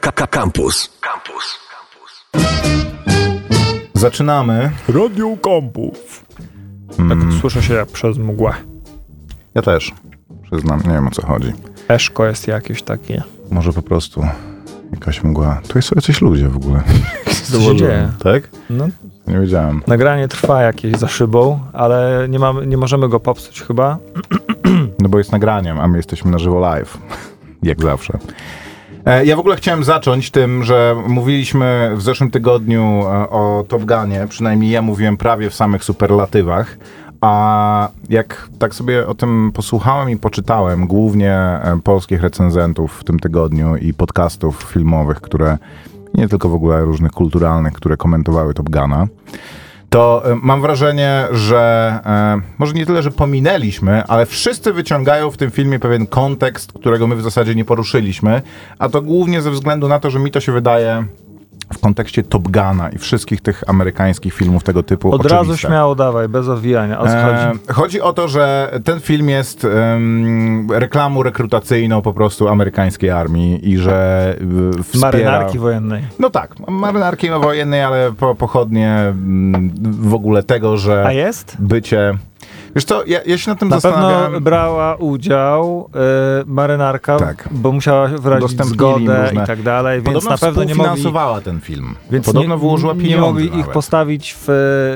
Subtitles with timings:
[0.00, 0.90] Campus.
[1.00, 1.58] Campus.
[3.94, 4.70] Zaczynamy.
[4.88, 6.22] Radio Campus.
[7.08, 8.54] Tak słyszę się jak przez mgłę.
[9.54, 9.92] Ja też.
[10.42, 11.52] Przyznam, nie wiem o co chodzi.
[11.88, 13.22] Eszko jest jakieś takie.
[13.50, 14.26] Może po prostu
[14.92, 15.60] jakaś mgła.
[15.68, 16.82] Tu jest coś ludzie w ogóle.
[17.52, 18.10] Co się dzieje?
[18.22, 18.48] Tak?
[18.70, 18.86] No,
[19.26, 19.82] Nie wiedziałem.
[19.86, 23.98] nagranie trwa jakieś za szybą, ale nie, mamy, nie możemy go popsuć chyba.
[24.98, 26.98] No bo jest nagraniem, a my jesteśmy na żywo live.
[27.62, 28.18] Jak zawsze.
[29.06, 33.84] E, Ja w ogóle chciałem zacząć tym, że mówiliśmy w zeszłym tygodniu e, o Top
[33.84, 36.78] Gunie, przynajmniej ja mówiłem prawie w samych superlatywach,
[37.20, 43.18] a jak tak sobie o tym posłuchałem i poczytałem, głównie e, polskich recenzentów w tym
[43.18, 45.58] tygodniu i podcastów filmowych, które
[46.14, 49.06] nie tylko w ogóle różnych kulturalnych, które komentowały Top Guna,
[49.94, 55.36] to e, mam wrażenie, że e, może nie tyle, że pominęliśmy, ale wszyscy wyciągają w
[55.36, 58.42] tym filmie pewien kontekst, którego my w zasadzie nie poruszyliśmy,
[58.78, 61.04] a to głównie ze względu na to, że mi to się wydaje
[61.72, 65.36] w kontekście Top Guna i wszystkich tych amerykańskich filmów tego typu Od oczywiste.
[65.36, 67.00] razu śmiało dawaj, bez owijania.
[67.00, 67.60] O co E, chodzi?
[67.72, 73.78] chodzi o to, że ten film jest em, reklamą rekrutacyjną po prostu amerykańskiej armii i
[73.78, 74.28] że
[74.78, 75.06] e, wspiera...
[75.06, 76.02] Marynarki wojennej.
[76.18, 81.56] No tak, marynarki wojennej, ale po, pochodnie mm, w ogóle tego, że A jest?
[81.58, 82.18] bycie...
[82.74, 84.24] Wiesz co, ja, ja się nad tym Na zastanawiałem...
[84.24, 85.90] pewno brała udział
[86.42, 87.48] y, marynarka, Tak.
[87.50, 91.60] bo musiała wyrazić zgodę i tak dalej, więc Podobno na pewno nie mogli, współfinansowała ten
[91.60, 91.94] film.
[92.10, 93.66] więc Podobno nie, wyłożyła pieniądze nie mogli ich nawet.
[93.74, 94.44] postawić w,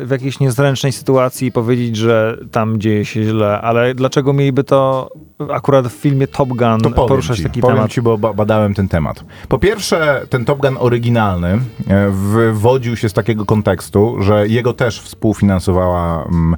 [0.07, 5.09] w jakiejś niezręcznej sytuacji i powiedzieć, że tam dzieje się źle, ale dlaczego mieliby to
[5.53, 7.91] akurat w filmie Top Gun To powiem poruszać ci, taki powiem temat?
[7.91, 9.25] ci, bo ba- badałem ten temat.
[9.49, 11.49] Po pierwsze, ten Top Gun oryginalny
[11.89, 16.57] e, wywodził się z takiego kontekstu, że jego też współfinansowała mm,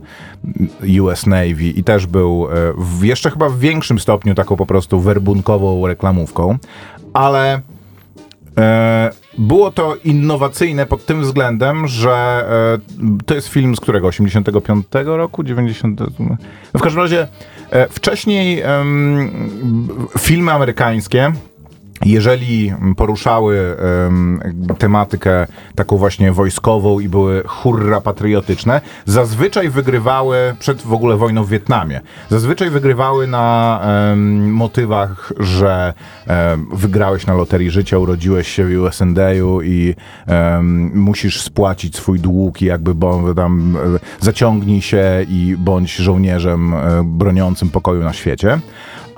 [1.01, 5.01] US Navy i też był e, w jeszcze chyba w większym stopniu taką po prostu
[5.01, 6.59] werbunkową reklamówką,
[7.13, 7.61] ale
[8.59, 12.45] E, było to innowacyjne pod tym względem, że
[13.03, 14.07] e, to jest film z którego?
[14.07, 15.43] 85 roku?
[15.43, 16.01] 90.
[16.19, 16.37] No
[16.81, 17.29] w każdym razie
[17.91, 18.63] wcześniej
[20.19, 21.33] filmy amerykańskie
[22.05, 24.41] jeżeli poruszały em,
[24.79, 31.49] tematykę taką właśnie wojskową i były hurra patriotyczne, zazwyczaj wygrywały przed w ogóle wojną w
[31.49, 32.01] Wietnamie.
[32.29, 35.95] Zazwyczaj wygrywały na em, motywach, że
[36.27, 39.95] em, wygrałeś na loterii życia, urodziłeś się w USND-u i
[40.95, 46.79] musisz spłacić swój dług i jakby bo, tam e, zaciągnij się i bądź żołnierzem e,
[47.05, 48.61] broniącym pokoju na świecie.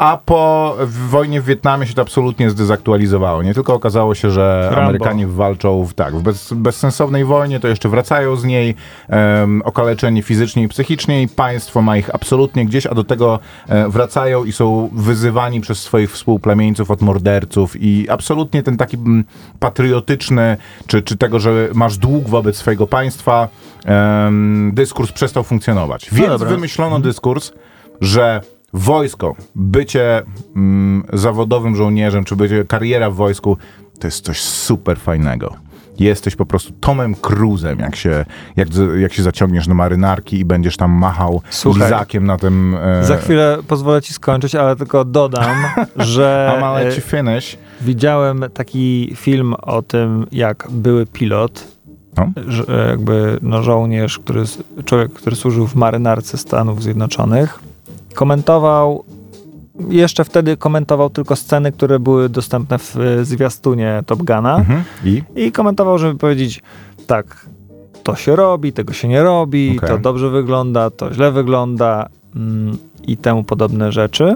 [0.03, 3.43] A po wojnie w Wietnamie się to absolutnie zdezaktualizowało.
[3.43, 4.83] Nie tylko okazało się, że Rambo.
[4.83, 8.75] Amerykanie walczą w, tak, w bez, bezsensownej wojnie, to jeszcze wracają z niej
[9.09, 13.89] em, okaleczeni fizycznie i psychicznie i państwo ma ich absolutnie gdzieś, a do tego e,
[13.89, 18.97] wracają i są wyzywani przez swoich współplemieńców od morderców i absolutnie ten taki
[19.61, 23.49] patriotyczny, czy, czy tego, że masz dług wobec swojego państwa,
[23.85, 26.09] em, dyskurs przestał funkcjonować.
[26.13, 26.49] Więc dobra.
[26.49, 27.53] wymyślono dyskurs,
[28.01, 28.41] że
[28.73, 30.23] wojsko, bycie
[30.57, 33.57] mm, zawodowym żołnierzem, czy bycie kariera w wojsku,
[33.99, 35.55] to jest coś super fajnego.
[35.99, 38.25] Jesteś po prostu Tomem Cruzem, jak się,
[38.57, 38.69] jak,
[38.99, 42.77] jak się zaciągniesz do marynarki i będziesz tam machał Słuchaj, lizakiem na tym...
[42.83, 45.57] E, Za chwilę pozwolę ci skończyć, ale tylko dodam,
[45.97, 47.59] że I'm let you finish.
[47.81, 51.69] widziałem taki film o tym, jak były pilot,
[52.17, 52.33] No.
[52.49, 54.45] że e, jakby no, żołnierz, który,
[54.85, 57.59] człowiek, który służył w marynarce Stanów Zjednoczonych,
[58.13, 59.05] komentował,
[59.89, 64.83] jeszcze wtedy komentował tylko sceny, które były dostępne w e, zwiastunie Top Guna Mhm.
[65.05, 65.23] I?
[65.37, 66.63] i komentował, żeby powiedzieć
[67.07, 67.47] tak,
[68.03, 69.89] to się robi, tego się nie robi, Okej.
[69.89, 74.35] to dobrze wygląda, to źle wygląda mm, i temu podobne rzeczy.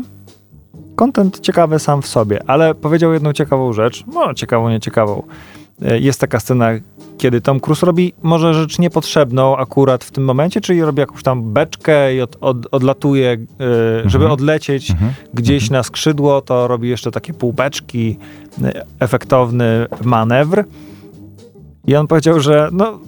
[0.97, 5.23] Content ciekawy sam w sobie, ale powiedział jedną ciekawą rzecz, no ciekawą, nieciekawą.
[5.23, 6.69] E, Jest taka scena,
[7.19, 11.53] kiedy Tom Cruise robi może rzecz niepotrzebną akurat w tym momencie, czyli robi jakąś tam
[11.53, 13.37] beczkę i od, od, odlatuje, e,
[14.05, 14.33] żeby Mhm.
[14.33, 15.13] odlecieć Mhm.
[15.35, 18.19] gdzieś na skrzydło, to robi jeszcze takie półbeczki,
[18.65, 20.65] e, efektowny manewr.
[21.87, 22.99] I on powiedział, że no,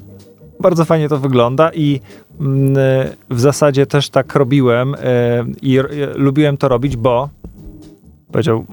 [0.61, 2.01] bardzo fajnie to wygląda i
[2.41, 4.99] mm, e, w zasadzie też tak robiłem e,
[5.63, 5.85] i e,
[6.15, 7.29] lubiłem to robić, bo
[8.33, 8.65] powiedział,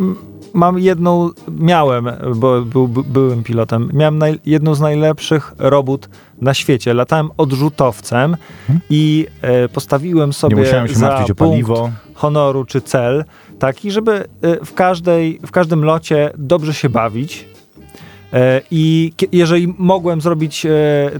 [0.00, 0.16] "M-
[0.54, 6.08] mam jedną, miałem, bo był, by- byłem pilotem, miałem naj, jedną z najlepszych robót
[6.40, 6.94] na świecie.
[6.94, 8.36] Latałem odrzutowcem
[8.90, 11.90] i e, postawiłem Nie sobie musiałem się za martwić o punkt paliwo.
[12.14, 13.24] honoru czy cel
[13.58, 14.12] taki, żeby
[14.42, 17.48] e, w, każdej, w każdym locie dobrze się bawić,
[18.70, 20.70] I kie- jeżeli mogłem zrobić e,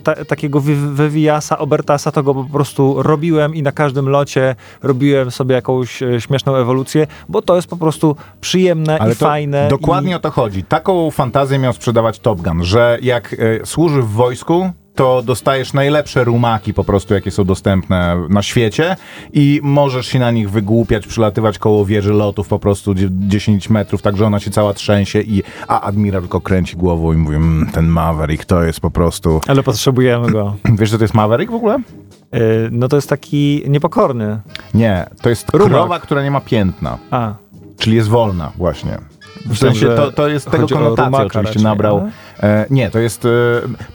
[0.03, 5.31] ta, takiego wy- wywijasa, obertasa, to go po prostu robiłem i na każdym locie robiłem
[5.31, 9.69] sobie jakąś e, śmieszną ewolucję, bo to jest po prostu przyjemne Ale i fajne.
[9.69, 10.15] Dokładnie i...
[10.15, 10.65] o to chodzi.
[10.65, 16.25] Taką fantazję miał sprzedawać Top Gun, że jak e, służysz w wojsku, to dostajesz najlepsze
[16.25, 18.97] rumaki po prostu, jakie są dostępne na świecie
[19.33, 24.03] i możesz się na nich wygłupiać, przylatywać koło wieży lotów po prostu dzie- 10 metrów,
[24.03, 27.71] tak że ona się cała trzęsie i a admirał tylko kręci głową i mówi, mmm,
[27.73, 29.41] ten Maverick to jest po prostu...
[29.49, 30.57] Ale potrzebujemy go.
[30.65, 31.75] Wiesz, że to jest Maverick w ogóle?
[31.75, 32.41] E,
[32.71, 34.41] no to jest taki niepokorny.
[34.75, 35.69] Nie, to jest Rumak.
[35.73, 37.35] krowa, która nie ma piętna, A,
[37.79, 38.99] czyli jest wolna właśnie.
[39.47, 42.11] W sensie to, to jest tego konotacja oczywiście raczej, nabrał.
[42.43, 43.29] E, nie, to jest e,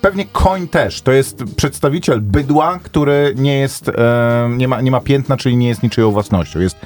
[0.02, 1.02] pewnie koń też.
[1.02, 5.68] To jest przedstawiciel bydła, który nie jest, e, nie, ma, nie ma piętna, czyli nie
[5.68, 6.60] jest niczyją własnością.
[6.60, 6.78] Jest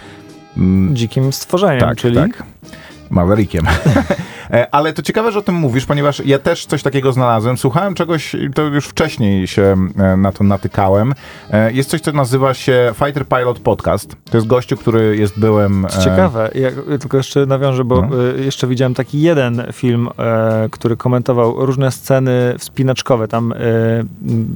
[0.57, 2.43] mm, dzikim stworzeniem, tak, czyli tak.
[3.09, 3.65] Maverickiem.
[4.51, 7.57] E, Ale to ciekawe, że o tym mówisz, ponieważ ja też coś takiego znalazłem.
[7.57, 11.13] Słuchałem czegoś, to już wcześniej się e, na to natykałem.
[11.51, 14.15] E, Jest coś, co nazywa się Fighter Pilot Podcast.
[14.31, 15.87] To jest gościu, który jest byłem...
[15.89, 16.69] To ciekawe, ja
[16.99, 18.15] tylko jeszcze nawiążę, bo No.
[18.43, 20.09] jeszcze widziałem taki jeden film,
[20.71, 23.27] który komentował różne sceny wspinaczkowe.
[23.27, 23.53] Tam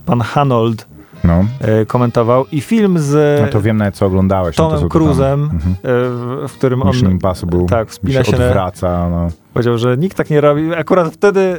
[0.05, 0.87] pan Hanold
[1.23, 4.57] No, e, komentował i film z no to wiem nawet, co oglądałeś.
[4.57, 5.73] no to Tomem tam- Cruzem, Mhm.
[5.73, 9.09] e, w- którym on Mission Impossible tak, wspina się odwraca.
[9.09, 9.27] No.
[9.53, 10.73] powiedział, że nikt tak nie robi.
[10.75, 11.57] Akurat wtedy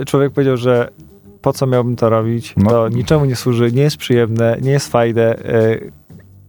[0.00, 0.88] e, człowiek powiedział, że
[1.42, 2.54] po co miałbym to robić?
[2.56, 2.70] No.
[2.70, 5.36] To niczemu nie służy, nie jest przyjemne, nie jest fajne.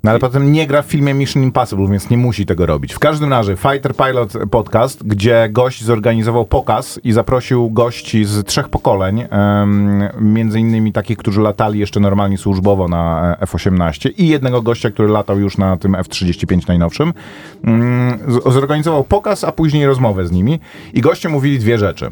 [0.03, 2.94] No ale potem nie gra w filmie Mission Impossible, więc nie musi tego robić.
[2.94, 8.69] W każdym razie Fighter Pilot Podcast, gdzie gość zorganizował pokaz i zaprosił gości z trzech
[8.69, 14.62] pokoleń, em, między innymi takich, którzy latali jeszcze normalnie służbowo na e, F-18 i jednego
[14.62, 17.13] gościa, który latał już na tym F-35 najnowszym.
[18.27, 20.59] Z- Zorganizował pokaz, a później rozmowę z nimi
[20.94, 22.12] i goście mówili dwie rzeczy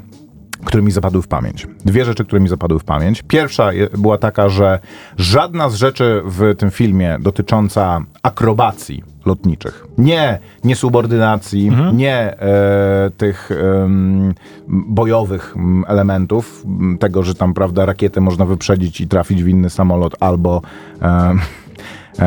[0.66, 1.68] które mi zapadły w pamięć.
[1.86, 3.24] Dwie rzeczy, które mi zapadły w pamięć.
[3.28, 4.80] Pierwsza była taka, że
[5.18, 14.34] żadna z rzeczy w tym filmie dotycząca akrobacji lotniczych, nie niesubordynacji, nie e, tych em,
[14.68, 15.56] bojowych
[15.88, 16.66] elementów,
[17.00, 20.62] tego, że tam, prawda, rakietę można wyprzedzić i trafić w inny samolot, albo
[21.02, 21.36] e,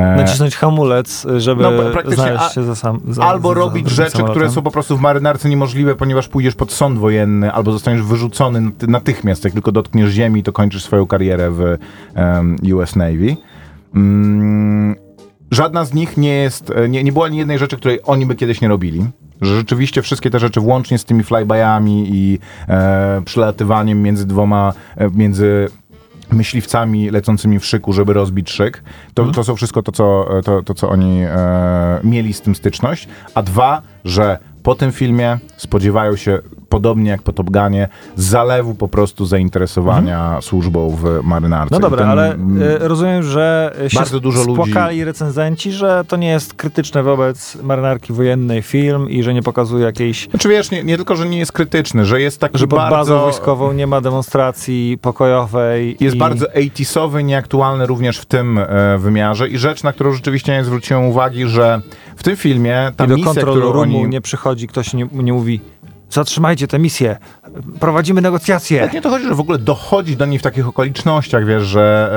[0.01, 3.01] nacisnąć hamulec, żeby No, praktycznie, znaleźć się za sam.
[3.09, 4.51] Za, Albo za, robić za rzeczy, które samolotem.
[4.51, 8.89] są po prostu w marynarce niemożliwe, ponieważ pójdziesz pod sąd wojenny, albo zostaniesz wyrzucony naty-
[8.89, 11.77] natychmiast, jak tylko dotkniesz ziemi, to kończysz swoją karierę w
[12.15, 13.37] em, US Navy.
[13.95, 14.97] Mm,
[15.51, 18.35] żadna z nich nie jest, e, nie, nie była ani jednej rzeczy, której oni by
[18.35, 19.05] kiedyś nie robili.
[19.41, 25.11] Że rzeczywiście wszystkie te rzeczy, włącznie z tymi flybyami i e, przelatywaniem między dwoma, e,
[25.11, 25.69] między
[26.33, 28.83] myśliwcami lecącymi w szyku, żeby rozbić szyk.
[29.15, 33.09] To, to są wszystko to, co, to, to, co oni e, mieli z tym styczność.
[33.35, 36.39] A dwa, że po tym filmie spodziewają się,
[36.73, 41.75] podobnie jak po Top Gunie, zalewu po prostu zainteresowania służbą w marynarce.
[41.75, 46.05] No dobra, ten, ale mm, e, rozumiem, że się Bardzo dużo ludzi- spłakali recenzenci, że
[46.09, 50.71] to nie jest krytyczne wobec marynarki wojennej film i że nie pokazuje jakiejś, Znaczy wiesz,
[50.71, 53.19] nie, nie tylko, że nie jest krytyczny, że jest taki że pod bazą bardzo...
[53.19, 55.97] wojskową nie ma demonstracji pokojowej.
[56.01, 56.19] Jest i...
[56.19, 61.05] bardzo 80sowy, nieaktualny również w tym e, wymiarze i rzecz, na którą rzeczywiście nie zwróciłem
[61.05, 61.81] uwagi, że
[62.17, 64.09] w tym filmie ta I do misja, którą oni...
[64.09, 65.61] nie przychodzi, ktoś nie, nie mówi
[66.13, 67.17] zatrzymajcie tę misję,
[67.81, 68.81] prowadzimy negocjacje.
[68.81, 72.13] Tak nie to chodzi, że w ogóle dochodzi do niej w takich okolicznościach, wiesz, że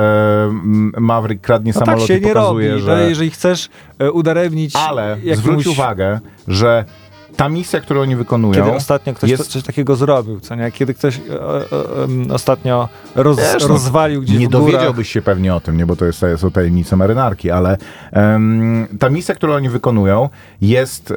[0.96, 2.96] e, Maverick kradnie No samolot tak się i nie pokazuje, robi, że...
[2.96, 3.08] że...
[3.08, 5.36] jeżeli chcesz e, udaremnić Ale jakimś...
[5.36, 6.84] zwróć uwagę, że
[7.36, 8.64] ta misja, którą oni wykonują...
[8.64, 10.72] Kiedy ostatnio ktoś jest- coś takiego zrobił, co nie?
[10.72, 14.66] Kiedy ktoś e, e, em, ostatnio roz, Wiesz, no, rozwalił gdzieś Nie w górach.
[14.66, 17.78] dowiedziałbyś się pewnie o tym, nie, bo to jest, są tajemnice marynarki, ale
[18.98, 20.28] ta misja, którą oni wykonują,
[20.60, 21.14] jest e,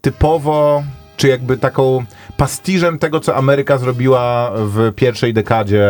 [0.00, 0.82] typowo,
[1.18, 2.04] czy jakby taką
[2.36, 5.86] pastiżem tego, co Ameryka zrobiła w pierwszej dekadzie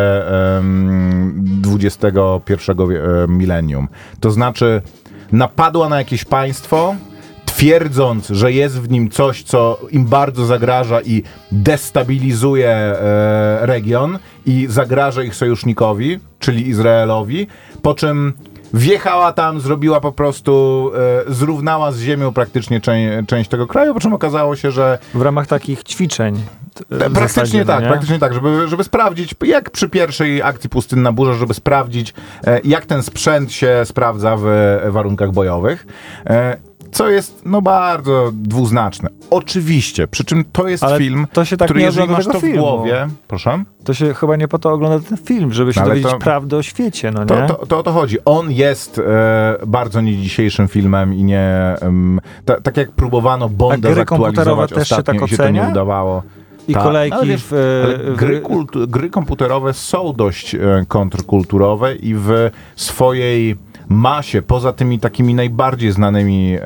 [0.57, 2.03] em, XXI
[2.73, 3.89] e, milenium.
[4.21, 4.83] To znaczy,
[5.33, 6.95] napadła na jakieś państwo,
[7.45, 14.67] twierdząc, że jest w nim coś, co im bardzo zagraża i destabilizuje e, region i
[14.71, 17.47] zagraża ich sojusznikowi, czyli Izraelowi,
[17.83, 18.33] po czym
[18.75, 20.91] wjechała tam, zrobiła po prostu,
[21.29, 25.23] e, zrównała z ziemią praktycznie czę- część tego kraju, po czym okazało się, że W
[25.23, 26.35] ramach takich ćwiczeń.
[26.91, 27.89] w Praktycznie zasadzie, no tak, nie?
[27.89, 32.15] praktycznie tak, żeby, żeby sprawdzić, jak przy pierwszej akcji Pustynna Burza, żeby sprawdzić,
[32.47, 35.87] e, jak ten sprzęt się sprawdza w e, warunkach bojowych.
[36.27, 36.57] E,
[36.93, 39.09] co jest no bardzo dwuznaczne.
[39.31, 42.33] Oczywiście, przy czym to jest Ale film, to się tak który nie jeżeli masz to
[42.39, 42.59] w filmu.
[42.59, 46.13] głowie, proszę, To się chyba nie po to ogląda ten film, żeby się Ale dowiedzieć
[46.13, 47.27] to- prawdy o świecie, no nie?
[47.27, 48.17] to, to, to o to chodzi.
[48.25, 53.95] On jest e, bardzo nie dzisiejszym filmem i nie, em, ta, tak jak próbowano Bonda
[53.95, 56.23] zaktualizować też się ostatnio tak i się to nie udawało.
[56.69, 60.55] i Tak, kolejki ale wiesz, w, e, Ale w, gry, kultu- gry komputerowe są dość
[60.55, 63.57] e, kontrkulturowe i w swojej
[63.89, 66.57] masie, poza tymi takimi najbardziej znanymi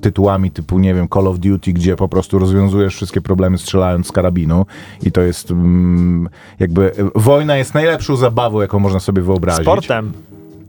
[0.00, 4.12] tytułami typu, nie wiem, Call of Duty, gdzie po prostu rozwiązujesz wszystkie problemy strzelając z
[4.12, 4.66] karabinu
[5.02, 6.28] i to jest mm,
[6.58, 9.62] jakby, wojna jest najlepszą zabawą, jaką można sobie wyobrazić.
[9.62, 10.12] sportem.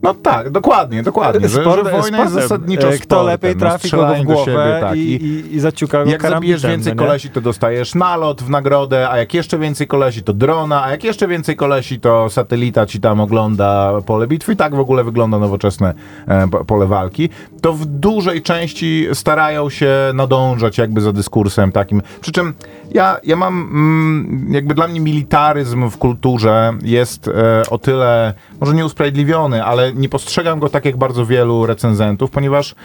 [0.03, 2.29] No tak, dokładnie, dokładnie, że, Sport- że wojna jest sportem.
[2.41, 3.00] zasadniczo E, sportem.
[3.00, 4.98] Kto lepiej no, trafi kogo w głowę siebie, tak.
[4.98, 9.10] i, i, i zaciuka go Jak zabijesz więcej no kolesi, to dostajesz nalot w nagrodę,
[9.10, 13.00] a jak jeszcze więcej kolesi, to drona, a jak jeszcze więcej kolesi, to satelita ci
[13.00, 15.93] tam ogląda pole bitwy i tak w ogóle wygląda nowoczesne
[16.27, 17.29] e, po- pole walki.
[17.62, 22.01] To w dużej części starają się nadążać jakby za dyskursem takim.
[22.22, 22.53] Przy czym
[22.91, 28.74] ja, ja mam, mm, jakby dla mnie militaryzm w kulturze jest e, o tyle, może
[28.74, 32.75] nie usprawiedliwiony, ale nie postrzegam go tak jak bardzo wielu recenzentów, ponieważ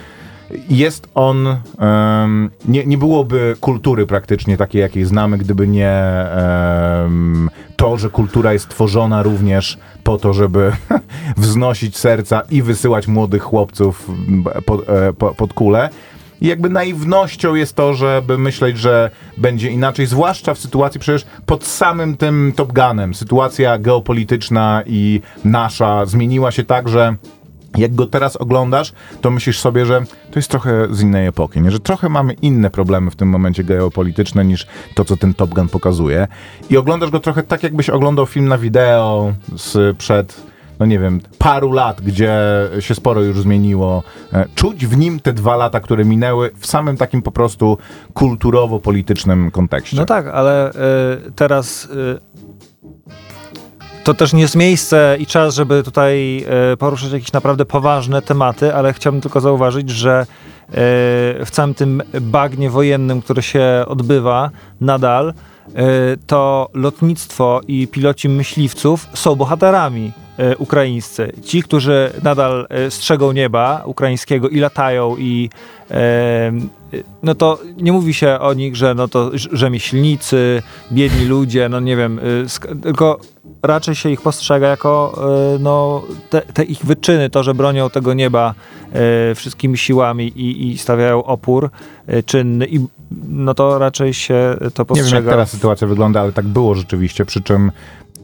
[0.71, 1.47] jest on,
[1.79, 8.53] em, nie, nie byłoby kultury praktycznie takiej, jakiej znamy, gdyby nie em, to, że kultura
[8.53, 10.73] jest tworzona również po to, żeby
[11.37, 14.11] wznosić serca i wysyłać młodych chłopców
[14.67, 15.91] pod, e, po, pod kulę.
[16.40, 21.64] I jakby naiwnością jest to, żeby myśleć, że będzie inaczej, zwłaszcza w sytuacji przecież pod
[21.64, 23.14] samym tym Top Gunem.
[23.14, 27.16] Sytuacja geopolityczna i nasza zmieniła się tak, że
[27.76, 31.71] jak go teraz oglądasz, to myślisz sobie, że to jest trochę z innej epoki, nie?
[31.71, 35.68] że trochę mamy inne problemy w tym momencie geopolityczne niż to, co ten Top Gun
[35.68, 36.28] pokazuje.
[36.71, 40.42] I oglądasz go trochę tak, jakbyś oglądał film na wideo sprzed,
[40.81, 42.39] no nie wiem, paru lat, gdzie
[42.81, 44.03] się sporo już zmieniło.
[44.33, 47.79] E, Czuć w nim te dwa lata, które minęły w samym takim po prostu
[48.15, 49.97] kulturowo-politycznym kontekście.
[49.97, 50.75] No tak, ale y,
[51.37, 52.19] teraz y,
[54.05, 58.75] to też nie jest miejsce i czas, żeby tutaj y, poruszać jakieś naprawdę poważne tematy,
[58.75, 60.27] ale chciałbym tylko zauważyć, że
[61.45, 65.35] w całym tym bagnie wojennym, które się odbywa nadal,
[66.27, 70.13] to lotnictwo i piloci myśliwców są bohaterami
[70.59, 71.33] ukraińscy.
[71.45, 75.50] Ci, którzy nadal y, strzegą nieba ukraińskiego i latają i
[75.90, 75.95] y,
[77.23, 81.80] no to nie mówi się o nich, że no to rz- rzemieślnicy, biedni ludzie, no
[81.80, 82.21] nie wiem,
[82.83, 83.18] tylko
[83.62, 85.23] raczej się ich postrzega jako
[85.61, 88.54] no, te, te ich wyczyny, to, że bronią tego nieba
[89.35, 91.71] wszystkimi siłami i, i stawiają opór
[92.26, 92.87] czynny i
[93.28, 95.16] no to raczej się to Nie wiem, postrzega.
[95.16, 97.71] jak teraz sytuacja wygląda, ale tak było rzeczywiście, przy czym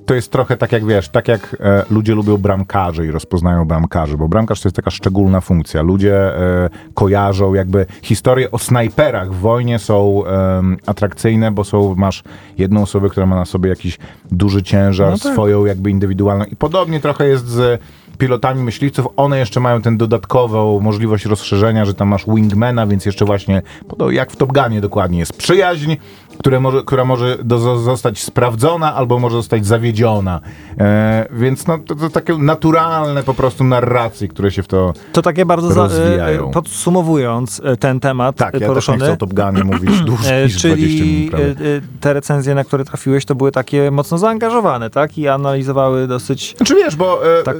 [0.06, 4.16] to jest trochę tak jak wiesz, tak jak e, ludzie lubią bramkarzy i rozpoznają bramkarzy,
[4.16, 5.82] bo bramkarz to jest taka szczególna funkcja.
[5.82, 12.22] Ludzie e, kojarzą jakby historie o snajperach w wojnie są em, atrakcyjne, bo są, masz
[12.58, 13.98] jedną osobę, która ma na sobie jakiś
[14.32, 15.32] duży ciężar, No tak.
[15.32, 17.80] swoją jakby indywidualną i podobnie trochę jest z
[18.18, 23.24] pilotami myśliwców, one jeszcze mają tę dodatkową możliwość rozszerzenia, że tam masz wingmana, więc jeszcze
[23.24, 23.62] właśnie,
[24.10, 25.96] jak w Top Gunie dokładnie, jest przyjaźń,
[26.38, 30.40] które może, która może do, zo- zostać sprawdzona albo może zostać zawiedziona.
[30.78, 34.92] E, więc no, to, to takie naturalne po prostu narracje, które się w to...
[35.12, 36.48] To takie bardzo za, rozwijają.
[36.48, 38.98] e, podsumowując e, ten temat Tak, e, ja też nie poruszony.
[38.98, 41.54] chcę o Top mówić dłużej E, niż 20 Czyli e, e,
[42.00, 45.18] te recenzje, na które trafiłeś, to były takie mocno zaangażowane, tak?
[45.18, 46.54] I analizowały dosyć.
[46.56, 47.56] Znaczy wiesz, bo e, Tak,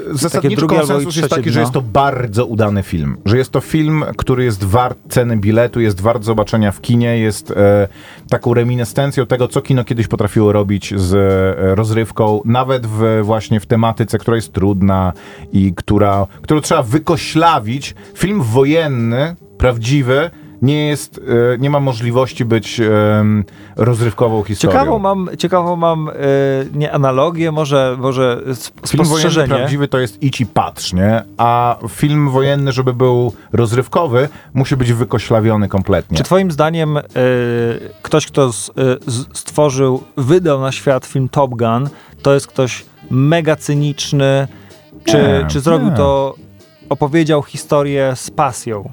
[0.51, 1.61] i konsensus jest taki, że dno.
[1.61, 3.17] jest to bardzo udany film.
[3.25, 7.51] Że jest to film, który jest wart ceny biletu, jest wart zobaczenia w kinie, jest
[7.51, 7.89] e,
[8.29, 13.67] taką reminiscencją tego, co kino kiedyś potrafiło robić z e, rozrywką, nawet w, właśnie w
[13.67, 15.13] tematyce, która jest trudna
[15.53, 17.95] i która, którą trzeba wykoślawić.
[18.15, 20.31] Film wojenny, prawdziwy,
[20.63, 21.21] nie jest,
[21.55, 22.81] e, nie ma możliwości być
[23.77, 24.79] rozrywkową historią.
[24.79, 26.13] Ciekawą mam, ciekawą mam e,
[26.75, 29.55] nie analogię, może, może sp- Film wojenny spostrzeżenie.
[29.55, 31.23] prawdziwy to jest idź i patrz, nie?
[31.37, 36.17] A film wojenny, żeby był rozrywkowy, musi być wykoślawiony kompletnie.
[36.17, 37.03] Czy twoim zdaniem e,
[38.03, 38.51] ktoś, kto
[39.35, 41.89] stworzył, wydał na świat film Top Gun,
[42.23, 44.49] to jest ktoś mega cyniczny,
[45.05, 45.97] czy, Nie, czy zrobił nie.
[45.97, 46.35] to,
[46.89, 48.91] opowiedział historię z pasją?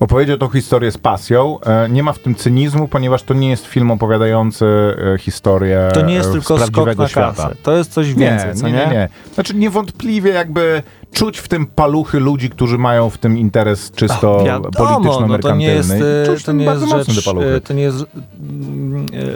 [0.00, 1.58] Opowiedział tą historię z pasją.
[1.60, 4.66] E, Nie ma w tym cynizmu, ponieważ to nie jest film opowiadający
[5.14, 7.42] e, historię To nie jest e, tylko skok na świata.
[7.42, 7.56] kasę.
[7.62, 8.86] To jest coś więcej, nie, co nie, nie?
[8.86, 9.08] nie.
[9.34, 10.82] Znaczy niewątpliwie jakby
[11.12, 15.28] czuć w tym paluchy ludzi, którzy mają w tym interes czysto Wiadomo, polityczno-merkantylny.
[15.32, 15.92] no to nie jest,
[16.26, 17.24] Czuć to nie jest rzecz,
[17.64, 18.04] to nie jest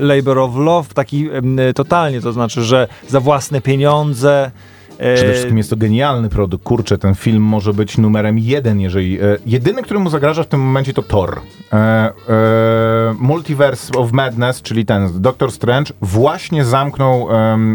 [0.00, 1.28] labor of love taki
[1.74, 4.50] totalnie, to znaczy, że za własne pieniądze
[4.98, 6.64] Przede wszystkim jest to genialny produkt.
[6.64, 9.20] Kurczę, ten film może być numerem jeden, jeżeli...
[9.20, 11.40] E, jedyny, który mu zagraża w tym momencie to Thor.
[11.72, 12.12] E, e,
[13.18, 17.28] Multiverse of Madness, czyli ten Doctor Strange, właśnie zamknął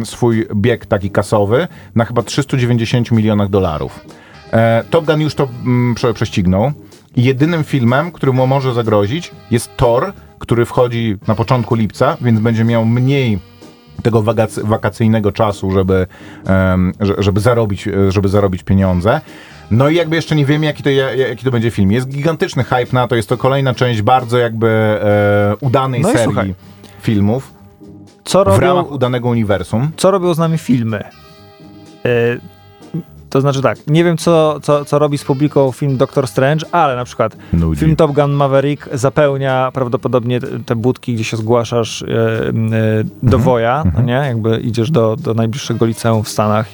[0.03, 3.99] swój bieg taki kasowy na chyba 390 milionach dolarów.
[4.51, 6.71] E, Top Gun już to mm, prze, prześcignął.
[7.15, 12.63] Jedynym filmem, który mu może zagrozić jest Thor, który wchodzi na początku lipca, więc będzie
[12.63, 13.39] miał mniej
[14.01, 16.07] tego wakac- wakacyjnego czasu, żeby,
[17.19, 19.21] żeby, zarobić, żeby zarobić pieniądze.
[19.71, 21.91] No i jakby jeszcze nie wiemy, jaki to, ja- jaki to będzie film.
[21.91, 26.23] Jest gigantyczny hype na to, jest to kolejna część bardzo jakby e, udanej No serii
[26.23, 26.55] słuchaj.
[27.01, 27.53] filmów
[28.23, 29.91] Co w robią, ramach udanego uniwersum.
[29.97, 31.03] co robią z nami filmy?
[32.05, 32.09] E,
[33.31, 36.95] to znaczy tak, nie wiem co, co, co robi z publiką film Doctor Strange, ale
[36.95, 37.79] na przykład Nudzi.
[37.79, 42.51] film Top Gun Maverick zapełnia prawdopodobnie te- te budki, gdzie się zgłaszasz e, e,
[43.03, 43.41] do Mhm.
[43.43, 44.05] woja, no Mhm.
[44.05, 44.13] nie?
[44.13, 46.65] Jakby idziesz do, do najbliższego liceum w Stanach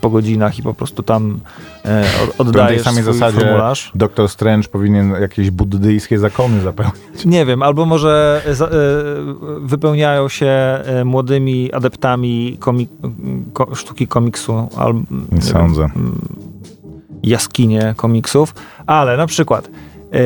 [0.00, 1.40] po godzinach i po prostu tam
[1.84, 2.04] e,
[2.38, 3.92] od, oddajesz samej swój zasadzie formularz.
[3.94, 7.24] Doktor Strange powinien jakieś buddyjskie zakony zapełnić.
[7.24, 8.70] Nie wiem, albo może za, e,
[9.60, 12.58] wypełniają się e, młodymi adeptami
[13.52, 15.00] ko, sztuki komiksu, albo
[15.32, 15.86] Nie sądzę.
[17.22, 18.54] jaskinie komiksów,
[18.86, 19.68] ale na przykład
[20.12, 20.18] e,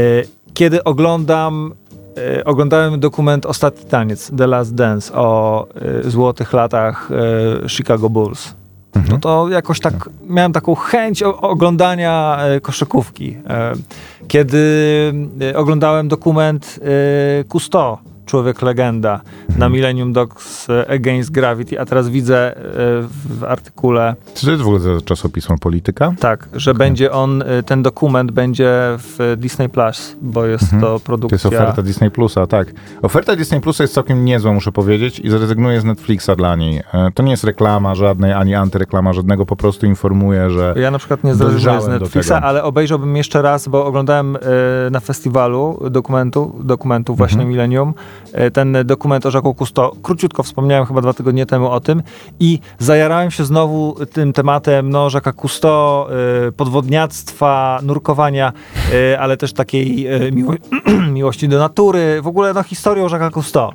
[0.55, 1.75] kiedy oglądam
[2.17, 7.11] e, oglądałem dokument Ostatni Taniec, The Last Dance o e, złotych latach
[7.65, 8.55] e, Chicago Bulls.
[9.11, 9.95] No to jakoś tak
[10.27, 13.37] miałem taką chęć oglądania e, koszykówki.
[13.49, 13.73] E,
[14.29, 14.59] kiedy
[15.53, 16.81] e, oglądałem dokument
[17.49, 19.21] Cousteau, Człowiek Legenda,
[19.59, 22.61] na Millennium Dogs e, Against Gravity, a teraz widzę e,
[23.39, 26.15] w artykule Czy to jest w ogóle za czasopismo Polityka?
[26.21, 30.93] tak, że będzie on, y, ten dokument będzie w Disney Plus, bo jest to To
[30.93, 31.49] jest produkcja.
[31.49, 32.69] oferta Disney Plusa, tak.
[33.03, 36.79] Oferta Disney Plusa jest całkiem niezła, muszę powiedzieć, i zrezygnuję z Netflixa dla niej.
[36.95, 40.99] E, To nie jest reklama żadnej, ani antyreklama żadnego, po prostu informuję, że Ja na
[40.99, 44.39] przykład nie zrezygnuję z Netflixa, ale obejrzałbym jeszcze raz, bo oglądałem
[44.91, 47.49] na festiwalu dokumentu, dokumentu właśnie Mhm.
[47.49, 47.95] Millennium,
[48.53, 49.97] ten dokument o Jacques Cousteau.
[50.03, 52.03] Króciutko wspomniałem chyba dwa tygodnie temu o tym
[52.41, 56.07] i zajarałem się znowu tym tematem no, Jacques'a Cousteau,
[56.49, 58.53] y, podwodniactwa, nurkowania,
[58.93, 60.55] y, ale też takiej miło
[61.13, 63.73] miłości do natury, w ogóle no, historią Jacques'a Cousteau.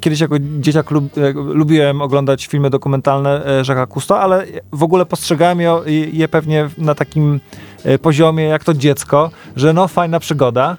[0.00, 5.06] Kiedyś jako dzieciak lub, e, lubiłem oglądać filmy dokumentalne e, Jacques'a Cousteau, ale w ogóle
[5.06, 5.80] postrzegałem je,
[6.12, 7.40] je pewnie na takim
[7.84, 10.76] e, poziomie jak to dziecko, że no fajna przygoda.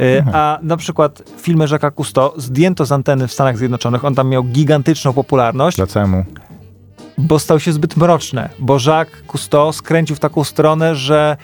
[0.00, 4.28] E, A na przykład filmy Jacques'a Cousteau zdjęto z anteny w Stanach Zjednoczonych, on tam
[4.28, 6.24] miał gigantyczną popularność, Dlaczego?
[7.18, 11.36] bo stał się zbyt mroczne, bo Jacques Cousteau skręcił w taką stronę, że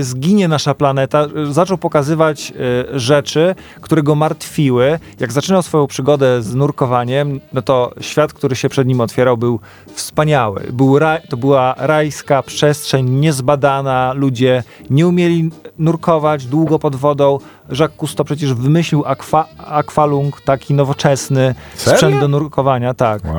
[0.00, 1.26] zginie nasza planeta.
[1.50, 2.52] Y, Zaczął pokazywać
[2.94, 4.98] y, rzeczy, które go martwiły.
[5.20, 9.60] Jak zaczynał swoją przygodę z nurkowaniem, no to świat, który się przed nim otwierał, był
[9.94, 10.66] wspaniały.
[10.72, 14.12] Był raj, to była rajska przestrzeń, niezbadana.
[14.16, 17.38] Ludzie nie umieli nurkować długo pod wodą.
[17.78, 21.96] Jacques Cousteau przecież wymyślił akwa, akwalung, taki nowoczesny Serio?
[21.98, 23.34] sprzęt do nurkowania, tak Wow.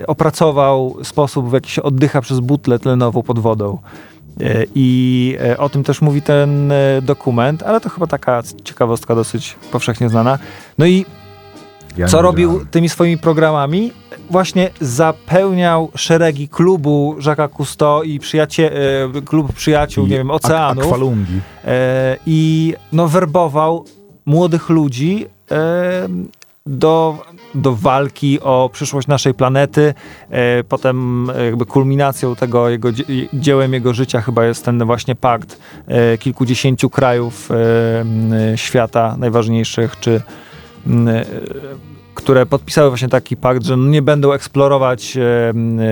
[0.00, 3.78] e, opracował sposób, w jaki się oddycha przez butlę tlenową pod wodą.
[4.40, 9.14] E, I e, o tym też mówi ten e, dokument, ale to chyba taka ciekawostka
[9.14, 10.38] dosyć powszechnie znana.
[10.78, 11.06] No i
[11.96, 12.68] Ja co robił wiedziałem.
[12.70, 13.92] tymi swoimi programami?
[14.30, 18.70] Właśnie zapełniał szeregi klubu Jacques'a Cousteau i przyjacie,
[19.24, 20.80] klub przyjaciół, I nie wiem, ak- oceanu.
[20.80, 21.40] Akwalungi.
[21.64, 23.84] E, I no, werbował
[24.26, 25.26] młodych ludzi
[26.66, 27.18] do,
[27.54, 29.94] do walki o przyszłość naszej planety.
[30.30, 35.14] E, potem e, jakby kulminacją tego jego dzie- dziełem jego życia chyba jest ten właśnie
[35.14, 37.48] pakt e, kilkudziesięciu krajów
[38.56, 40.20] świata najważniejszych, czy
[42.14, 45.18] które podpisały właśnie taki pakt, że nie będą eksplorować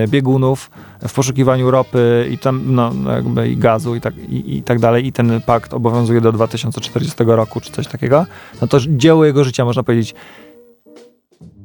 [0.09, 0.71] biegunów
[1.09, 5.07] w poszukiwaniu ropy i tam no jakby i gazu i tak, i, i tak dalej
[5.07, 8.27] i ten pakt obowiązuje do 2040 roku czy coś takiego,
[8.61, 10.15] no to dzieło jego życia można powiedzieć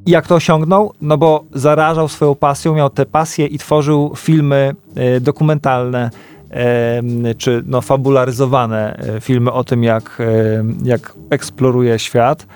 [0.06, 0.92] jak to osiągnął?
[1.00, 6.10] No bo zarażał swoją pasją, miał tę pasję i tworzył filmy e, dokumentalne
[6.50, 12.46] em, czy no, fabularyzowane e, filmy o tym, jak, e, jak eksploruje świat.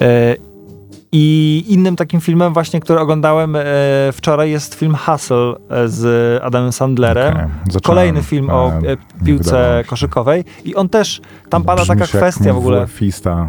[0.00, 0.36] E,
[1.12, 3.62] I innym takim filmem właśnie, który oglądałem e,
[4.12, 7.34] wczoraj jest film Hustle e, z Adamem Sandlerem.
[7.70, 12.52] Zacząłem, Kolejny film o e, e, piłce koszykowej i on też, tam pada taka kwestia
[12.52, 12.86] w ogóle.
[12.86, 13.46] WF-ista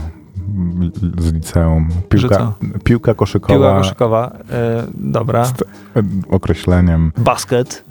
[1.18, 1.90] z liceum.
[2.10, 2.54] Piłka,
[2.84, 3.54] piłka koszykowa.
[3.54, 5.46] Piłka koszykowa, e, dobra.
[5.46, 5.54] z
[6.30, 7.12] określeniem.
[7.18, 7.86] Basket.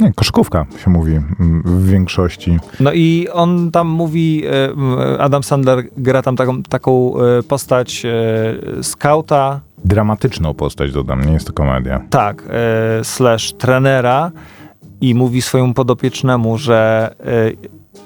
[0.00, 1.20] Nie, koszykówka się mówi
[1.64, 2.58] w większości.
[2.80, 4.42] No i on tam mówi,
[5.16, 11.32] e, Adam Sandler gra tam taką, taką e, postać e, skauta, Dramatyczną postać dodam, nie
[11.32, 12.00] jest to komedia.
[12.10, 12.42] tak,
[13.02, 14.30] slash trenera
[15.00, 17.14] i mówi swojemu podopiecznemu, że,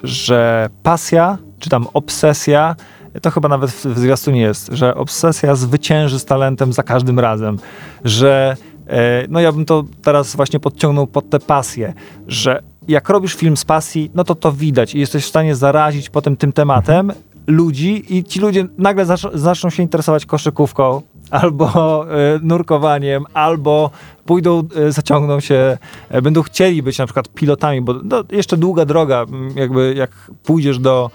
[0.02, 2.76] że pasja, czy tam obsesja,
[3.20, 7.58] to chyba nawet w, w zwiastunie jest, że obsesja zwycięży z talentem za każdym razem,
[8.04, 11.94] że e, no ja bym to teraz właśnie podciągnął pod tę pasję,
[12.26, 16.10] że jak robisz film z pasji, no to to widać i jesteś w stanie zarazić
[16.10, 17.12] potem tym tematem
[17.46, 23.90] ludzi i ci ludzie nagle zacz- zaczną się interesować koszykówką albo e, nurkowaniem, albo
[24.24, 25.78] pójdą, e, zaciągną się,
[26.22, 30.10] będą chcieli być na przykład pilotami, bo no, jeszcze długa droga, jakby jak
[30.42, 31.10] pójdziesz do,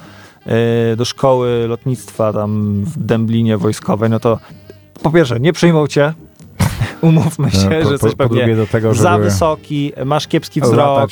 [0.98, 4.40] do szkoły lotnictwa tam w Dęblinie wojskowej, no to
[5.04, 6.14] po pierwsze, nie przyjmą cię,
[7.02, 11.10] umówmy się, po- że po- jesteś po pewnie do tego, za wysoki, masz kiepski wzrok,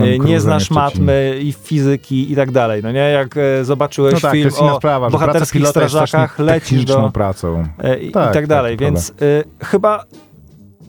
[0.00, 2.82] e, nie znasz matmy i fizyki i tak dalej.
[2.82, 7.10] No nie, jak e, zobaczyłeś No tak, film o sprawa, bohaterskich strażakach, lecisz do...
[7.10, 7.64] pracą.
[7.78, 10.04] e, i, Tak, i tak dalej, tak, więc y, chyba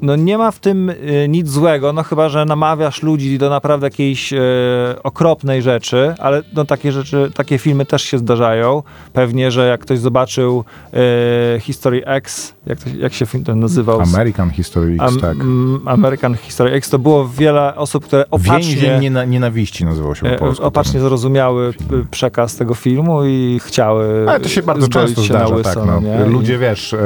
[0.01, 3.87] no nie ma w tym y, nic złego, no chyba, że namawiasz ludzi do naprawdę
[3.87, 4.37] jakiejś y,
[5.03, 8.83] okropnej rzeczy, ale no takie rzeczy, takie filmy też się zdarzają.
[9.13, 10.63] Pewnie, że jak ktoś zobaczył
[11.55, 14.01] y, History X, jak, to, jak się film ten nazywał?
[14.01, 15.37] American History X, Am- tak.
[15.85, 18.75] American History X, to było wiele osób, które opacznie...
[18.75, 20.65] Więzień niena- nienawiści nazywał się po E, polsku.
[20.65, 21.79] Opacznie zrozumiały p-
[22.11, 25.85] przekaz tego filmu i chciały Ale to się bardzo często się zdarza, łyso, tak.
[25.85, 25.99] No.
[26.01, 26.25] nie?
[26.25, 26.97] Ludzie, I- wiesz, e,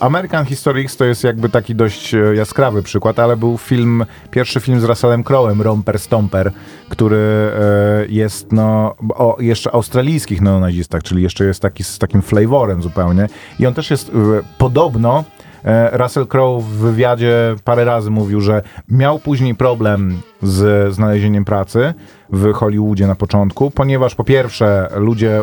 [0.00, 4.60] American History X to jest jakby taki dość e, jaskrawy przykład, ale był film, pierwszy
[4.60, 6.52] film z Russellem Crowe'em, Romper Stomper,
[6.88, 12.82] który e, jest, no, o jeszcze australijskich neonazistach, czyli jeszcze jest taki z takim flavorem
[12.82, 13.26] zupełnie.
[13.58, 14.12] I on też jest
[14.58, 15.24] podobno
[15.64, 21.94] e, Russell Crowe w wywiadzie parę razy mówił, że miał później problem z znalezieniem pracy
[22.32, 25.42] w Hollywoodzie na początku, ponieważ po pierwsze ludzie,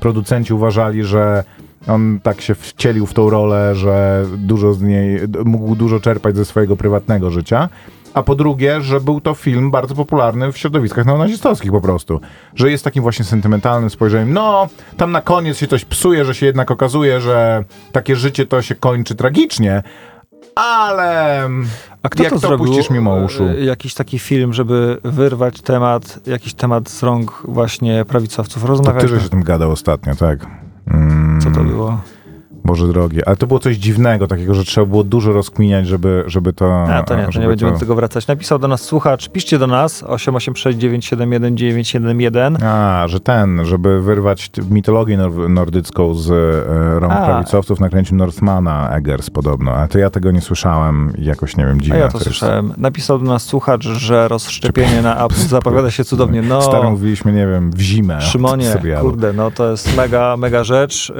[0.00, 1.44] producenci uważali, że
[1.88, 6.44] on tak się wcielił w tą rolę, że dużo z niej, mógł dużo czerpać ze
[6.44, 7.68] swojego prywatnego życia.
[8.14, 12.20] A po drugie, że był to film bardzo popularny w środowiskach neonazistowskich po prostu.
[12.54, 14.32] Że jest takim właśnie sentymentalnym spojrzeniem.
[14.32, 18.62] No, tam na koniec się coś psuje, że się jednak okazuje, że takie życie to
[18.62, 19.82] się kończy tragicznie,
[20.54, 21.48] ale
[22.02, 22.66] A kto jak to, to, zrobił?
[22.66, 23.44] puścisz mimo uszu?
[23.44, 28.62] E, Jakiś taki film, żeby wyrwać temat, jakiś temat z rąk właśnie prawicowców.
[28.62, 29.02] To Rozmawiać.
[29.02, 30.46] ty, że się tym gadał ostatnio, tak?
[31.42, 32.00] Co to było?
[32.64, 33.22] Boże drogie.
[33.26, 36.84] Ale to było coś dziwnego, takiego, że trzeba było dużo rozkminiać, żeby, żeby to...
[36.88, 38.26] A, to nie, to nie będziemy do tego wracać.
[38.26, 42.64] Napisał do nas słuchacz, piszcie do nas 886971971.
[42.64, 47.24] A, że ten, żeby wyrwać mitologię nor- nordycką z e, rąk A.
[47.26, 49.72] prawicowców, nakręcił Northmana Eggers podobno.
[49.72, 51.98] A to ja tego nie słyszałem jakoś, nie wiem, A dziwne.
[51.98, 52.72] ja to słyszałem.
[52.76, 56.42] Napisał do nas słuchacz, że rozszczepienie na Apple zapowiada się cudownie.
[56.42, 61.08] No, Stary mówiliśmy, nie wiem, w zimę Szymonie, kurde, no to jest mega, mega rzecz.
[61.08, 61.14] Yy,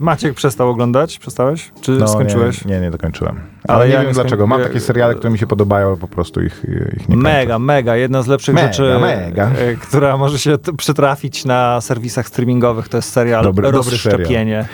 [0.00, 1.18] Maciek przestał oglądać?
[1.18, 1.72] Przestałeś?
[1.80, 2.64] Czy No, skończyłeś?
[2.64, 3.40] Nie, nie, nie dokończyłem.
[3.68, 4.46] Ale Ale, ja nie wiem skoń- dlaczego.
[4.46, 6.62] Mam takie seriale, które mi się podobają, ale po prostu ich,
[6.96, 7.58] ich nie Mega, kończę.
[7.58, 7.96] mega.
[7.96, 9.50] Jedna z lepszych Mega, rzeczy, mega.
[9.50, 14.64] e, która może się przytrafić na serwisach streamingowych, to jest serial Dobry- dobry Rozszczepienie.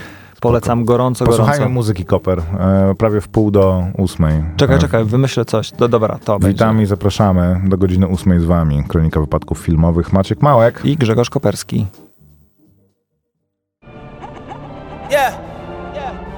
[0.41, 1.75] Polecam gorąco, Posłuchajmy gorąco.
[1.75, 4.45] muzyki Koper, e, prawie w pół do ósmej.
[4.57, 5.71] Czekaj, E, czekaj, wymyślę coś.
[5.73, 6.83] Do, dobra, to Witamy będzie.
[6.83, 8.85] i zapraszamy do godziny ósmej z wami.
[8.89, 10.12] Kronika wypadków filmowych.
[10.12, 10.81] Maciek Małek.
[10.85, 11.87] I Grzegorz Koperski.
[15.11, 15.46] Yeah.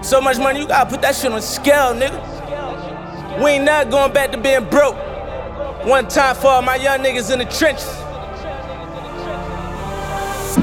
[0.09, 3.45] So much money, you gotta put that shit on scale, nigga.
[3.45, 4.97] We ain't not going back to being broke.
[5.85, 7.85] One time for all my young niggas in the trenches.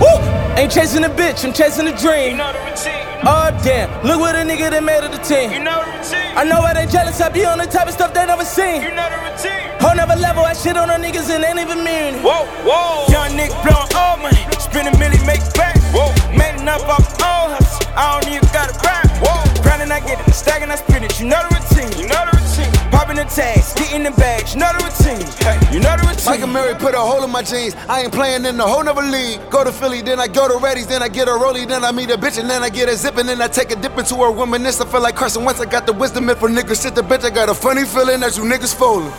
[0.02, 0.10] Woo!
[0.58, 2.42] Ain't chasing a bitch, I'm chasing a dream.
[2.42, 5.52] Oh damn, look what a nigga that made it the team.
[5.62, 8.82] I know why they jealous, I be on the type of stuff they never seen.
[9.80, 12.24] Whole never level, I shit on the niggas and ain't even mean it.
[12.24, 13.14] Whoa, whoa.
[13.14, 14.42] Young nigga blowing all money.
[14.58, 15.85] Spend a make back.
[15.96, 16.12] Whoa.
[16.36, 17.88] Made enough off all hustle.
[17.96, 19.08] I don't even got it back.
[19.24, 19.64] Whoa.
[19.64, 20.34] Grinding, I get it.
[20.34, 21.18] Stacking, I spin it.
[21.20, 21.92] You know the routine.
[21.96, 22.72] You know the routine.
[22.92, 24.54] Popping the tags, getting the bags.
[24.54, 25.24] You know the routine.
[25.40, 26.26] Hey, you know the routine.
[26.26, 27.76] Michael Murray put a hole in my jeans.
[27.88, 29.40] I ain't playing in the whole nother league.
[29.50, 31.92] Go to Philly, then I go to Reddy's, then I get a rollie, then I
[31.92, 33.98] meet a bitch, and then I get a zip, and then I take a dip
[33.98, 34.64] into her woman.
[34.64, 35.62] This I feel like Carson Wentz.
[35.62, 37.24] I got the wisdom if a nigga shit the bitch.
[37.24, 39.12] I got a funny feeling that you niggas falling.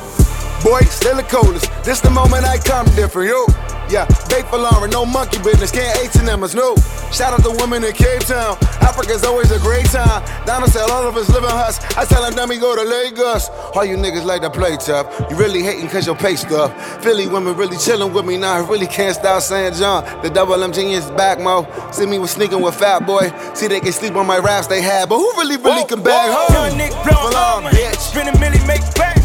[0.62, 1.70] Boy, still the coldest.
[1.84, 3.46] This the moment I come different, yo.
[3.88, 5.70] Yeah, bait for Lauren, no monkey business.
[5.70, 6.74] Can't H&M us, no.
[7.12, 8.56] Shout out to women in Cape Town.
[8.82, 10.24] Africa's always a great time.
[10.44, 11.78] Donald said all of us live in huts.
[11.96, 13.48] I tell them, dummy, go to Lagos.
[13.76, 15.06] All you niggas like to play tough.
[15.30, 16.72] You really hating cause your pay stuff.
[17.04, 18.54] Philly women really chilling with me now.
[18.54, 20.02] I really can't stop saying John.
[20.22, 21.64] The double M genius back, mo.
[21.92, 23.30] See me with sneaking with Fat Boy.
[23.54, 25.08] See they can sleep on my raps they had.
[25.08, 26.70] But who really, really Whoa, can bag home?
[26.72, 27.76] Young nigga blowing Full all on, money.
[27.78, 27.98] bitch.
[27.98, 29.15] Spend a million, make back.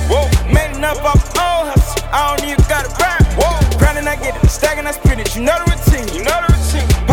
[0.82, 2.10] Made enough off all hustle.
[2.12, 3.22] I don't even got it back.
[3.38, 3.78] Whoa.
[3.78, 4.50] Grinding, I get it.
[4.50, 5.36] Stacking, I spin it.
[5.36, 6.08] You know the routine.
[6.18, 6.61] You know the routine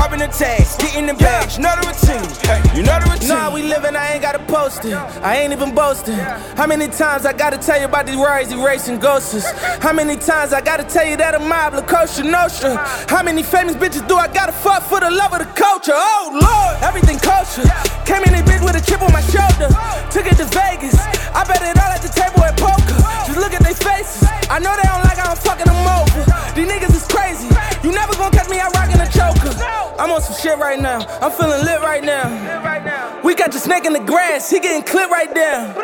[0.08, 1.56] robbing the tags, getting the bags.
[1.56, 2.76] You know the routine.
[2.76, 3.28] You know the routine.
[3.28, 4.94] Nah, we living, I ain't gotta post it.
[4.94, 6.18] I ain't even boasting.
[6.56, 9.44] How many times I gotta tell you about these Rory's erasing ghosts?
[9.80, 12.76] How many times I gotta tell you that a mob Lacoste Nostra?
[13.08, 15.92] How many famous bitches do I gotta fuck for the love of the culture?
[15.94, 17.68] Oh Lord, everything culture.
[18.08, 19.68] Came in a bitch with a chip on my shoulder.
[20.10, 20.96] Took it to Vegas.
[21.36, 22.96] I bet it all at the table at poker.
[23.28, 24.24] Just look at their faces.
[24.48, 26.24] I know they don't like how I'm fucking them over.
[26.56, 27.52] These niggas is crazy.
[27.84, 29.52] You never gonna catch me out rocking a choker.
[29.98, 31.00] I'm on some shit right now.
[31.20, 33.20] I'm feeling lit right now.
[33.24, 34.48] We got the snake in the grass.
[34.48, 35.74] He getting clipped right there.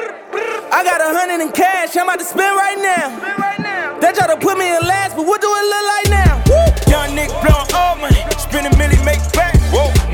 [0.70, 1.96] I got a hundred in cash.
[1.96, 3.98] I'm about to spend right now.
[3.98, 6.42] They try to put me in last, but what do it look like now?
[6.46, 6.62] Woo!
[6.87, 9.59] Young nigga blowing all money, spend a million, make back.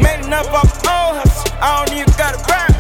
[0.01, 1.53] Made enough off own hustle.
[1.61, 2.73] I don't even gotta rap.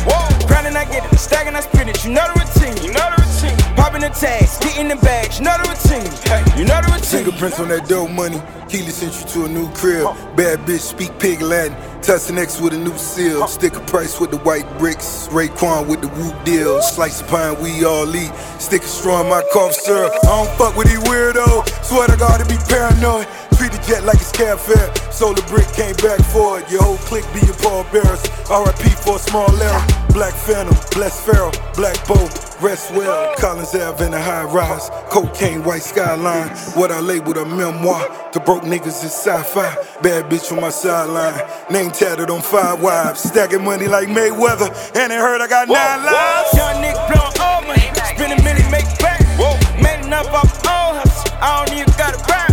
[0.48, 2.02] Grinding, I get it, stacking, I spin it.
[2.02, 2.76] You know the routine.
[2.80, 3.59] You know the routine.
[3.76, 5.38] Popping the tags, getting the bags.
[5.38, 6.10] You know the routine.
[6.24, 7.24] Hey, you know the routine.
[7.24, 8.40] Fingerprints on that dope money.
[8.68, 10.06] Keely sent you to a new crib.
[10.36, 11.76] Bad bitch speak pig Latin.
[12.02, 13.46] Tussin X with a new seal.
[13.46, 15.28] Sticker price with the white bricks.
[15.28, 16.80] Raekwon with the whoop deal.
[16.82, 18.32] Slice of pine, we all eat.
[18.58, 20.12] Sticker straw in my cough syrup.
[20.22, 21.68] I don't fuck with these weirdos.
[21.84, 23.26] Swear to God to be paranoid.
[23.60, 24.88] Treat the jet like it's cab fare.
[25.12, 26.70] Solar brick came back for it.
[26.70, 28.24] Your whole clique be your pallbearers.
[28.48, 29.84] RIP for a small error.
[30.14, 32.24] Black Phantom, Bless Pharaoh, Black Bow,
[32.62, 33.34] Rest Well.
[33.36, 34.88] Collins Ave in a high rise.
[35.10, 36.48] Cocaine, white skyline.
[36.72, 38.00] What I labeled a memoir.
[38.32, 39.76] The broke niggas is sci-fi.
[40.00, 41.38] Bad bitch on my sideline.
[41.70, 43.20] Name tatted on five wives.
[43.20, 44.72] Stacking money like Mayweather.
[44.96, 46.54] And they heard I got nine lives.
[46.56, 49.20] Young nigga blowing all money, spend a million, make it back.
[49.38, 51.36] Whoa, made enough off own hustle.
[51.42, 52.49] I don't even gotta rap.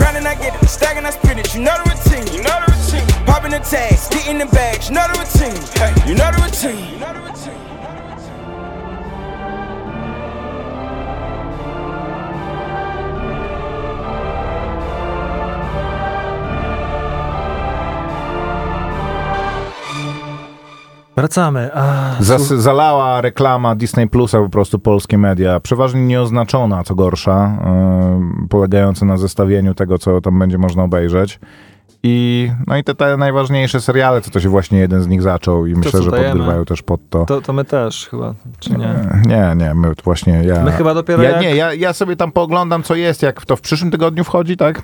[0.00, 1.54] Grinding, I get it, stacking, I spin it.
[1.54, 2.26] You know the routine.
[2.34, 3.06] You know the routine.
[3.26, 4.88] Popping the tags, getting the bags.
[4.88, 5.60] You know the routine.
[5.76, 6.94] Hey, you know the routine.
[6.94, 7.59] You know the routine.
[21.16, 21.70] Wracamy.
[21.74, 27.58] A, Zas zalała reklama Disney Plusa po prostu polskie media, przeważnie nieoznaczona, co gorsza,
[28.40, 31.40] yy, polegająca na zestawieniu tego, co tam będzie można obejrzeć.
[32.02, 35.66] I, no i te, te najważniejsze seriale, co to się właśnie jeden z nich zaczął
[35.66, 37.24] i myślę, co że podgrywają też pod to.
[37.24, 38.94] to, to my też chyba, czy nie?
[39.26, 40.62] Nie, nie, my właśnie ja.
[40.64, 43.56] My chyba dopiero ja, jak- Nie, ja, ja sobie tam pooglądam, co jest, jak to
[43.56, 44.82] w przyszłym tygodniu wchodzi, tak?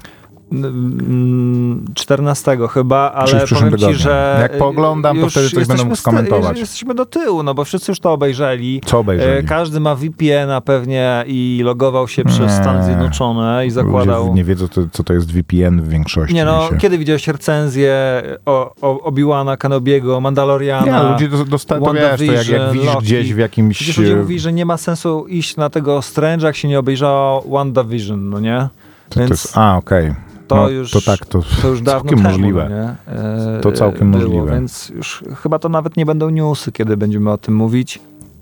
[0.53, 3.95] Mm, 14 chyba, ale powiem ci, tygodniu.
[3.95, 6.59] że Jak pooglądam, to wtedy coś będę mógł skomentować.
[6.59, 8.81] Jesteśmy do tyłu, no bo wszyscy już to obejrzeli.
[8.85, 9.39] Co obejrzeli?
[9.39, 12.63] E, Każdy ma VPN-a pewnie i logował się przez Nie.
[12.63, 14.23] Stany Zjednoczone i zakładał...
[14.23, 16.35] Ludzie nie wiedzą, co, co to jest VPN w większości.
[16.35, 16.79] Nie no, dzisiaj.
[16.79, 21.03] kiedy widziałeś recenzję o, o Obi-Wana, Kenobiego, Mandaloriana?
[21.03, 23.05] Nie, ludzie dostają, to wiesz, to jak, jak widzisz Loki.
[23.07, 23.77] gdzieś w jakimś...
[23.77, 27.45] Przecież ludzie mówili, że nie ma sensu iść na tego Strange'a, jak się nie obejrzało
[27.51, 28.69] WandaVision, no nie?
[29.09, 30.15] to, to Więc jest, a, okej.
[30.47, 32.69] To no, już- To tak, to, to już dawno całkiem temu, możliwe.
[32.71, 33.13] nie?
[33.15, 34.51] E, To całkiem było, możliwe.
[34.53, 37.99] Więc już chyba to nawet nie będą newsy, kiedy będziemy o tym mówić.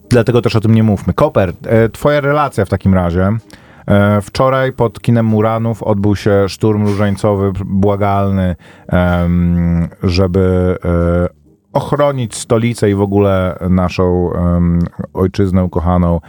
[0.08, 1.14] Dlatego też o tym nie mówmy.
[1.14, 3.32] Koper, e, twoja relacja w takim razie.
[3.88, 8.56] E, Wczoraj pod kinem Muranów odbył się szturm różańcowy, błagalny,
[10.02, 11.28] żeby e,
[11.72, 14.30] ochronić stolicę i w ogóle naszą
[15.14, 16.20] ojczyznę ukochaną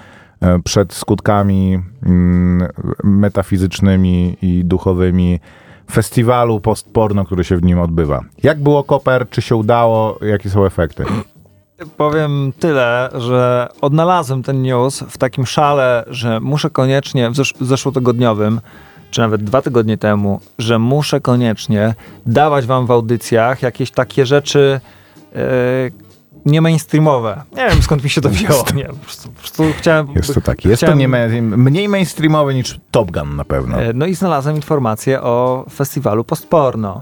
[0.41, 2.67] e, przed skutkami mm,
[3.03, 5.39] metafizycznymi i duchowymi
[5.91, 8.21] festiwalu postporno, który się w nim odbywa.
[8.43, 9.29] Jak było Koper?
[9.29, 10.19] Czy się udało?
[10.21, 11.03] Jakie są efekty?
[11.97, 18.61] Powiem tyle, że odnalazłem ten news w takim szale, że muszę koniecznie, w zesz- zeszłotygodniowym,
[19.11, 21.95] czy nawet dwa tygodnie temu, że muszę koniecznie
[22.25, 24.79] dawać wam w audycjach jakieś takie rzeczy
[25.35, 25.39] e,
[26.45, 27.43] nie mainstreamowe.
[27.55, 28.63] Nie wiem skąd mi się to wzięło.
[28.75, 30.07] Nie, po, prostu, po prostu chciałem.
[30.15, 30.65] Jest to tak.
[30.65, 33.81] Jest to chciałem- nie, ma- mniej mainstreamowy niż Top Gun na pewno.
[33.81, 37.01] E, No i znalazłem informację o festiwalu postporno.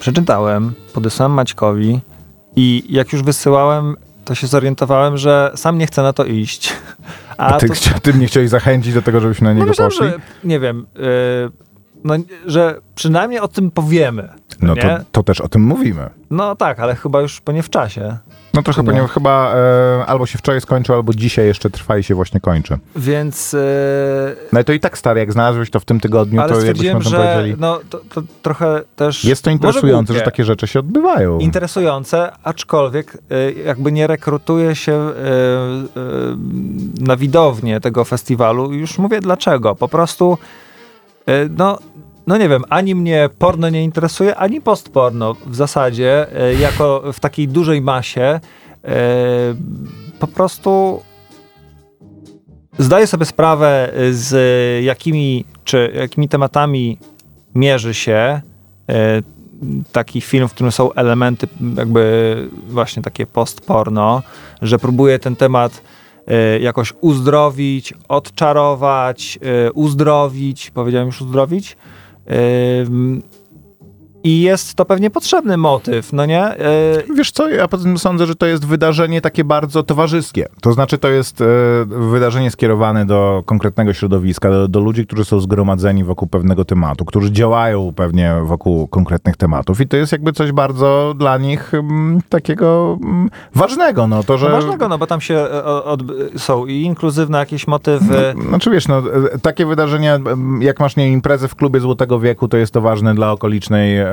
[0.00, 2.00] Przeczytałem, podesłałem Maćkowi
[2.56, 6.72] i jak już wysyłałem, to się zorientowałem, że sam nie chcę na to iść.
[7.36, 10.08] A ty, to, ty mnie chciałeś zachęcić do tego, żebyśmy na no niego myślałem, poszli?
[10.10, 11.00] że, nie wiem, e,
[12.04, 12.14] no,
[12.46, 14.28] że przynajmniej o tym powiemy.
[14.62, 16.10] No to, to też o tym mówimy.
[16.30, 18.16] No tak, ale chyba już po nie w czasie.
[18.54, 19.08] No to Czy chyba, nie?
[19.08, 22.78] chyba e, albo się wczoraj skończył, albo dzisiaj jeszcze trwa i się właśnie kończy.
[22.96, 23.54] Więc...
[23.54, 23.58] e,
[24.52, 27.02] No i to i tak stary, jak znalazłeś to w tym tygodniu, ale to jakbyśmy
[27.02, 27.54] że powiedzieli.
[27.58, 29.24] no, to, to trochę też...
[29.24, 31.38] Jest to interesujące, że takie rzeczy się odbywają.
[31.38, 35.12] interesujące, aczkolwiek y, jakby nie rekrutuje się y,
[37.00, 38.72] y, na widownię tego festiwalu.
[38.72, 39.74] Już mówię dlaczego.
[39.74, 40.38] Po prostu
[41.28, 41.78] y, no,
[42.26, 47.20] no nie wiem, ani mnie porno nie interesuje, ani postporno w zasadzie, y, jako w
[47.20, 48.40] takiej dużej masie
[48.84, 48.88] y,
[50.18, 51.02] po prostu
[52.78, 54.34] zdaję sobie sprawę z
[54.84, 56.98] jakimi, czy jakimi tematami
[57.54, 58.40] mierzy się
[58.90, 58.94] y,
[59.92, 62.36] taki film, w którym są elementy jakby
[62.68, 64.22] właśnie takie postporno,
[64.62, 65.82] że próbuje ten temat
[66.60, 69.38] jakoś uzdrowić, odczarować,
[69.74, 71.76] uzdrowić, powiedziałem już uzdrowić.
[72.30, 73.22] Ym,
[74.24, 76.44] I jest to pewnie potrzebny motyw, no nie?
[76.44, 76.58] E,
[77.16, 80.48] Wiesz co, ja poza tym sądzę, że to jest wydarzenie takie bardzo towarzyskie.
[80.60, 81.44] To znaczy, to jest e,
[81.86, 87.32] wydarzenie skierowane do konkretnego środowiska, do, do ludzi, którzy są zgromadzeni wokół pewnego tematu, którzy
[87.32, 92.98] działają pewnie wokół konkretnych tematów i to jest jakby coś bardzo dla nich mm, takiego
[93.02, 94.46] mm, ważnego, no to, że...
[94.46, 96.02] No ważnego, no bo tam się e, od,
[96.36, 98.34] są i inkluzywne jakieś motywy.
[98.48, 99.02] Znaczy wiesz, no,
[99.42, 103.14] takie wydarzenia, m, jak masz nie imprezę w klubie Złotego Wieku, to jest to ważne
[103.14, 104.09] dla okolicznej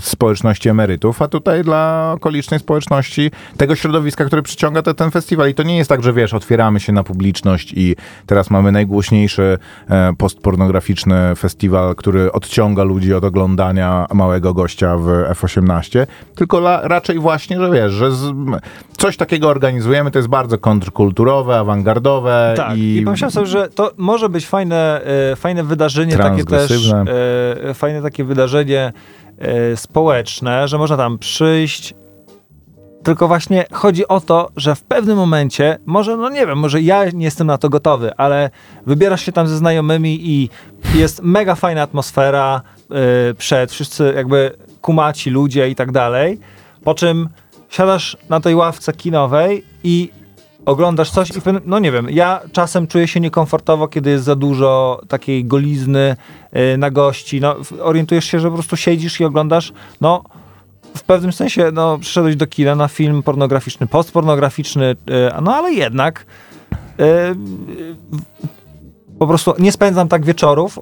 [0.00, 5.50] społeczności emerytów, a tutaj dla okolicznej społeczności tego środowiska, które przyciąga te, ten festiwal.
[5.50, 9.58] I to nie jest tak, że wiesz, otwieramy się na publiczność i teraz mamy najgłośniejszy
[9.88, 17.18] e, postpornograficzny festiwal, który odciąga ludzi od oglądania małego gościa w F-18, tylko la, raczej
[17.18, 18.34] właśnie, że wiesz, że z,
[18.98, 22.96] coś takiego organizujemy, to jest bardzo kontrkulturowe, awangardowe Tak, i...
[22.96, 25.00] i, pomyślałem sobie, że to może być fajne,
[25.32, 28.92] e, fajne wydarzenie, takie też, e, fajne takie wydarzenie e,
[29.76, 31.94] społeczne, że można tam przyjść.
[33.02, 37.10] Tylko właśnie chodzi o to, że w pewnym momencie, może, no nie wiem, może ja
[37.10, 38.50] nie jestem na to gotowy, ale
[38.86, 40.50] wybierasz się tam ze znajomymi i
[40.94, 46.40] jest mega fajna atmosfera e, przed, wszyscy jakby kumaci ludzie i tak dalej,
[46.84, 47.28] po czym
[47.68, 50.10] siadasz na tej ławce kinowej i
[50.66, 51.32] oglądasz coś i
[51.64, 56.16] no nie wiem, ja czasem czuję się niekomfortowo, kiedy jest za dużo takiej golizny
[56.74, 60.22] y, na gości, no orientujesz się, że po prostu siedzisz i oglądasz, no
[60.96, 64.96] w pewnym sensie, no przyszedłeś do kina na film pornograficzny, postpornograficzny, y,
[65.42, 66.26] no ale jednak
[67.00, 67.36] y, y,
[69.18, 70.78] po prostu nie spędzam tak wieczorów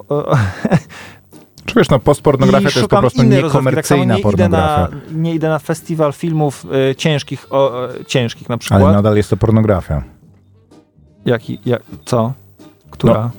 [1.65, 3.41] Czy wiesz, no postpornografia i to jest po prostu rozrywki.
[3.41, 4.89] Tak niekomercyjna nie idę, na, pornografia.
[5.11, 8.81] nie idę na festiwal filmów y, ciężkich, o, y, ciężkich na przykład.
[8.81, 10.03] Ale nadal jest to pornografia.
[11.25, 12.33] Jaki, jak, co?
[12.89, 13.31] Która?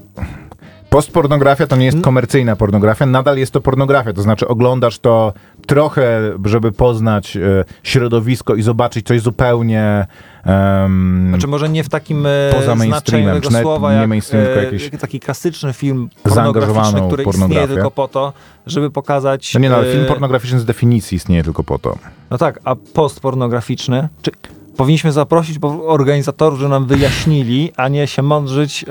[0.92, 2.04] Postpornografia to nie jest Mm.
[2.04, 4.12] komercyjna pornografia, nadal jest to pornografia.
[4.12, 5.32] To znaczy oglądasz to
[5.66, 10.06] trochę, żeby poznać e, środowisko i zobaczyć coś zupełnie
[10.44, 14.08] em, Znaczy może nie w takim e, Poza mainstreamem, tego czy nawet słowa, nie jak,
[14.08, 18.32] mainstream, tylko e, jakiś jak taki klasyczny film pornograficzny, który istnieje tylko po to,
[18.66, 19.54] żeby pokazać...
[19.54, 21.98] No nie no, ale e, film pornograficzny z definicji istnieje tylko po to.
[22.30, 24.08] No tak, a postpornograficzny...
[24.22, 24.30] Czy
[24.76, 28.84] powinniśmy zaprosić organizatorów, żeby nam wyjaśnili, a nie się mądrzyć.
[28.84, 28.86] e,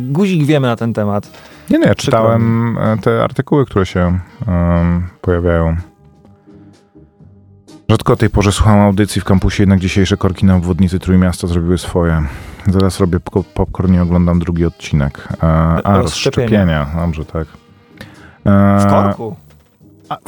[0.00, 1.30] guzik wiemy na ten temat.
[1.70, 4.18] Nie, nie, ja czytałem e, te artykuły, które się
[4.48, 5.76] em, pojawiają.
[7.90, 11.78] Rzadko o tej porze słucham audycji w kampusie, jednak dzisiejsze korki na obwodnicy Trójmiasta zrobiły
[11.78, 12.22] swoje.
[12.66, 15.28] Zaraz robię pop- popcorn i oglądam drugi odcinek.
[15.42, 15.98] E, a, Rozszczepienia.
[16.02, 16.86] rozszczepienia.
[17.06, 17.46] Dobrze, tak.
[18.46, 19.36] E, W korku.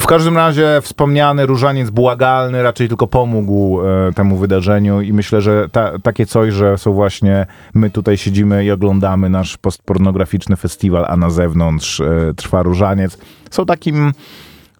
[0.01, 5.69] W każdym razie wspomniany różaniec błagalny raczej tylko pomógł e, temu wydarzeniu i myślę, że
[5.69, 11.17] ta, takie coś, że są właśnie my tutaj siedzimy i oglądamy nasz postpornograficzny festiwal, a
[11.17, 13.17] na zewnątrz e, trwa różaniec,
[13.51, 14.13] są takim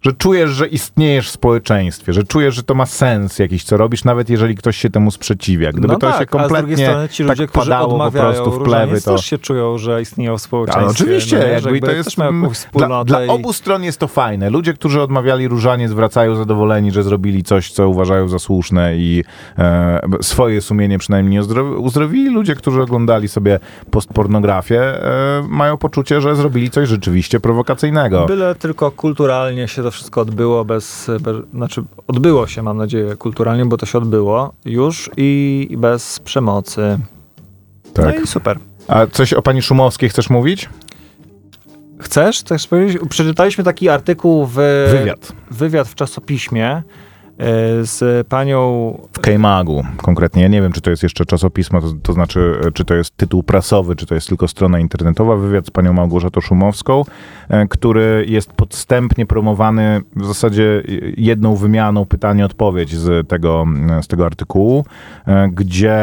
[0.02, 4.04] że czujesz, że istniejesz w społeczeństwie, że czujesz, że to ma sens jakiś, co robisz,
[4.04, 5.72] nawet jeżeli ktoś się temu sprzeciwia.
[5.72, 8.10] Gdyby no to tak, się a z kompletnie strony ci ludzie, tak którzy padało po
[8.10, 9.14] prostu w plewy, to...
[9.14, 10.82] też się czują, że istnieją w społeczeństwie.
[10.82, 12.16] Ale oczywiście, no, jakby i to jest
[12.74, 14.50] dla, dla i- obu stron jest to fajne.
[14.50, 19.24] Ludzie, którzy odmawiali różaniec, wracają zadowoleni, że zrobili coś, co uważają za słuszne i
[19.58, 22.30] e, swoje sumienie przynajmniej uzdrowi- uzdrowili.
[22.30, 23.58] Ludzie, którzy oglądali sobie
[23.90, 28.26] postpornografię, e, mają poczucie, że zrobili coś rzeczywiście prowokacyjnego.
[28.26, 33.66] Byle tylko kulturalnie się to wszystko odbyło bez, bez, znaczy odbyło się, mam nadzieję, kulturalnie,
[33.66, 36.98] bo to się odbyło już i i bez przemocy.
[37.94, 38.16] tak.
[38.16, 38.58] No i super.
[38.88, 40.68] A coś o pani Szumowskiej chcesz mówić?
[41.98, 42.40] Chcesz?
[42.40, 43.02] Chcesz powiedzieć?
[43.08, 44.54] Przeczytaliśmy taki artykuł w...
[44.90, 45.32] Wywiad.
[45.50, 46.82] Wywiad w czasopiśmie
[47.82, 48.98] z panią...
[49.12, 50.42] W Keimagu konkretnie.
[50.42, 53.16] Ja nie wiem, czy to jest jeszcze czasopismo, to, to znaczy, e, czy to jest
[53.16, 55.36] tytuł prasowy, czy to jest tylko strona internetowa.
[55.36, 57.04] Wywiad z panią Małgorzatą Szumowską,
[57.48, 60.82] e, który jest podstępnie promowany w zasadzie e,
[61.16, 63.64] jedną wymianą pytanie-odpowiedź z tego,
[64.02, 64.84] z tego artykułu,
[65.26, 65.96] e, gdzie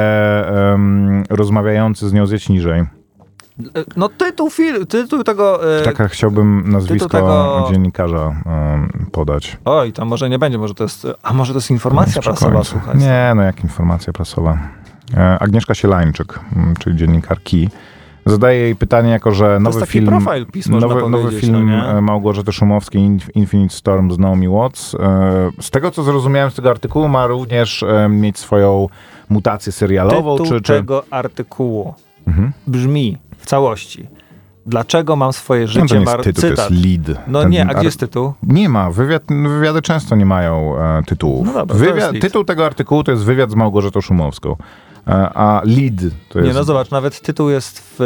[0.71, 2.98] em, rozmawiający z nią zjedź niżej.
[3.59, 4.49] E, No tytuł,
[4.89, 5.77] tytuł tego...
[5.79, 9.57] e, Tak, chciałbym nazwisko tego- dziennikarza em, podać.
[9.65, 11.07] Oj, tam może nie będzie, może to jest...
[11.23, 12.97] A może to jest informacja Przy prasowa, słuchaj.
[12.97, 14.57] Nie, no jak informacja prasowa.
[15.17, 16.39] E, Agnieszka Sielańczyk,
[16.79, 17.69] czyli dziennikarki,
[18.25, 20.05] zadaje jej pytanie jako, że nowy film...
[20.05, 24.95] można nowy, nowy powiedzieć, film no e, Małgorzaty Szumowskiej, Inf- Infinite Storm z Naomi Watts.
[24.95, 28.87] E, Z tego, co zrozumiałem z tego artykułu, ma również e, mieć swoją
[29.29, 30.61] mutację serialową, Tytuł czy...
[30.61, 30.73] czy...
[30.73, 31.93] tego artykułu
[32.27, 32.51] Mhm.
[32.67, 34.07] brzmi w całości
[34.65, 36.71] Dlaczego mam swoje No to życie nie jest tytuł, to Cytat.
[36.71, 37.21] jest lead.
[37.27, 38.33] No Ten nie, a gdzie jest tytuł?
[38.43, 38.91] Nie ma.
[38.91, 41.47] Wywiad, wywiady często nie mają e, tytułów.
[41.47, 42.21] No dobra, to wywiad, lead.
[42.21, 44.55] tytuł tego artykułu to jest wywiad z Małgorzatą Szumowską.
[45.07, 46.57] E, a lead to Nie, jest...
[46.57, 48.01] no zobacz, nawet tytuł jest w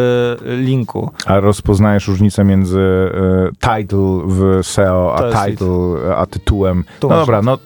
[0.46, 1.12] e, linku.
[1.26, 6.84] A rozpoznajesz różnicę między e, title w SEO, To a title, a tytułem.
[7.00, 7.58] Tu no dobra, no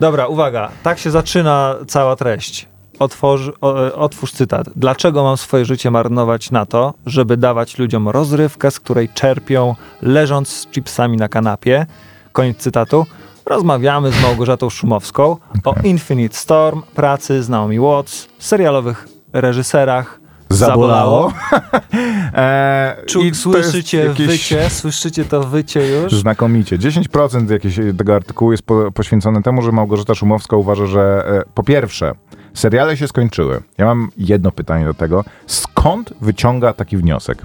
[0.00, 2.68] Dobra, uwaga, tak się zaczyna cała treść.
[3.02, 3.50] Otworz,
[3.94, 4.66] otwórz cytat.
[4.76, 10.48] Dlaczego mam swoje życie marnować na to, żeby dawać ludziom rozrywkę, z której czerpią, leżąc
[10.48, 11.86] z chipsami na kanapie?
[12.32, 13.06] Koniec cytatu.
[13.46, 20.20] Rozmawiamy z Małgorzatą Szumowską o Infinite Storm, pracy z Naomi Watts, serialowych reżyserach.
[20.48, 21.32] zabolało.
[22.34, 24.70] e, i słyszycie jakieś- wycie?
[24.70, 26.12] Słyszycie to wycie już?
[26.12, 26.78] Znakomicie.
[26.78, 31.62] 10% jakieś tego artykułu jest po, poświęcone temu, że Małgorzata Szumowska uważa, że e, po
[31.62, 32.12] pierwsze,
[32.54, 33.62] seriale się skończyły.
[33.78, 35.24] Ja mam jedno pytanie do tego.
[35.46, 37.42] Skąd wyciąga taki wniosek?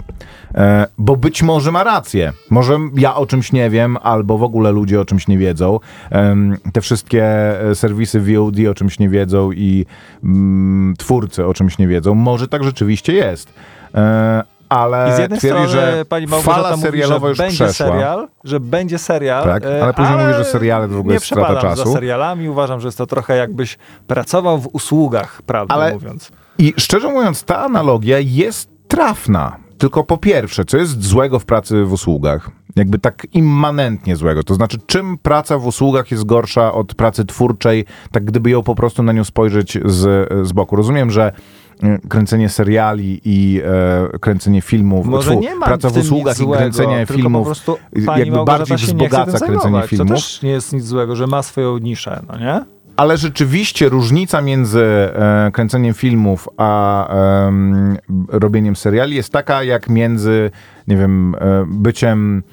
[0.56, 2.34] E, bo być może ma rację.
[2.50, 5.80] Może ja o czymś nie wiem, albo w ogóle ludzie o czymś nie wiedzą.
[6.10, 7.26] Em, te wszystkie
[7.70, 9.86] e, serwisy VOD o czymś nie wiedzą i
[10.24, 12.16] mm, twórcy o czymś nie wiedzą.
[12.16, 13.54] Może tak rzeczywiście jest.
[13.96, 17.38] E, ale I z jednej twierdzi, strony że pani Małgorzata fala mówi, serialowa że już
[17.38, 17.88] będzie przeszła.
[17.88, 19.44] serial, że będzie serial.
[19.44, 21.86] Tak, e, ale później mówi, że seriale w ogóle nie jest strata czasu.
[21.86, 22.50] za serialami.
[22.50, 26.32] Uważam, że jest to trochę jakbyś pracował w usługach, prawdę Ale- mówiąc.
[26.58, 29.58] I szczerze mówiąc, ta analogia jest trafna.
[29.78, 32.50] Tylko po pierwsze, co jest złego w pracy w usługach?
[32.76, 34.44] Jakby tak immanentnie złego.
[34.44, 38.76] To znaczy, czym praca w usługach jest gorsza od pracy twórczej, tak gdyby ją po
[38.76, 40.76] prostu na nią spojrzeć z, z boku.
[40.76, 41.32] Rozumiem, że
[42.10, 43.62] kręcenie seriali i
[44.14, 47.42] e, kręcenie filmów, Może tfu, nie praca w w usługach nic i złego, kręcenie filmów
[47.42, 50.08] po prostu pani jakby Małgorzata bardziej wzbogaca kręcenie filmów.
[50.08, 52.62] To też nie jest nic złego, że ma swoją niszę, no nie?
[52.98, 57.08] Ale rzeczywiście różnica między e, kręceniem filmów a
[57.48, 57.98] em,
[58.30, 60.52] robieniem seriali jest taka, jak między,
[60.88, 62.44] nie wiem, e, byciem.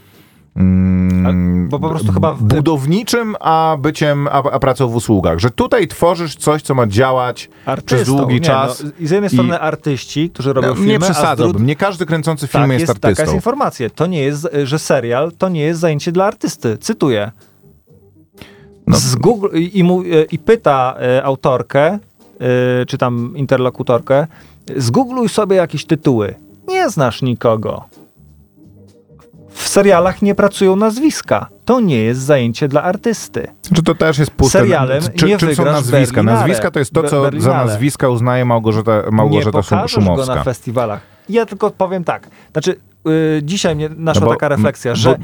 [0.57, 5.39] Mm, bo po prostu chyba w- budowniczym, a byciem, a, a pracą w usługach.
[5.39, 8.83] Że tutaj tworzysz coś, co ma działać przez Artystą, długi nie, czas.
[8.85, 11.63] No, I z jednej strony artyści, którzy robią No, filmy, nie przesadzałbym.
[11.63, 13.11] dru- Nie każdy kręcący filmy tak, jest, jest, artystą.
[13.11, 13.91] taka jest informacja.
[13.91, 16.79] To nie jest, że serial to nie jest zajęcie dla artysty.
[16.79, 17.31] Cytuję.
[18.87, 18.97] No.
[18.97, 21.99] Z Google, i, i, mu, i pyta e, autorkę,
[22.41, 24.27] e, czy tam interlokutorkę,
[24.77, 26.35] zgoogluj sobie jakieś tytuły.
[26.69, 27.85] Nie znasz nikogo.
[29.55, 31.47] W serialach nie pracują nazwiska.
[31.65, 33.49] To nie jest zajęcie dla artysty.
[33.75, 34.59] Czy to też jest puste?
[34.59, 36.23] Serialem Czy, nie są nazwiska?
[36.23, 37.65] Nazwiska to jest to, co za Berlinale.
[37.65, 40.35] nazwiska uznaje Małgorzata, nie Małgorzata Szum- pokażesz go Szumowska.
[40.35, 41.01] na festiwalach.
[41.29, 42.29] Ja tylko powiem tak.
[42.53, 42.77] Znaczy,
[43.09, 45.17] y, dzisiaj mnie naszła No taka refleksja, że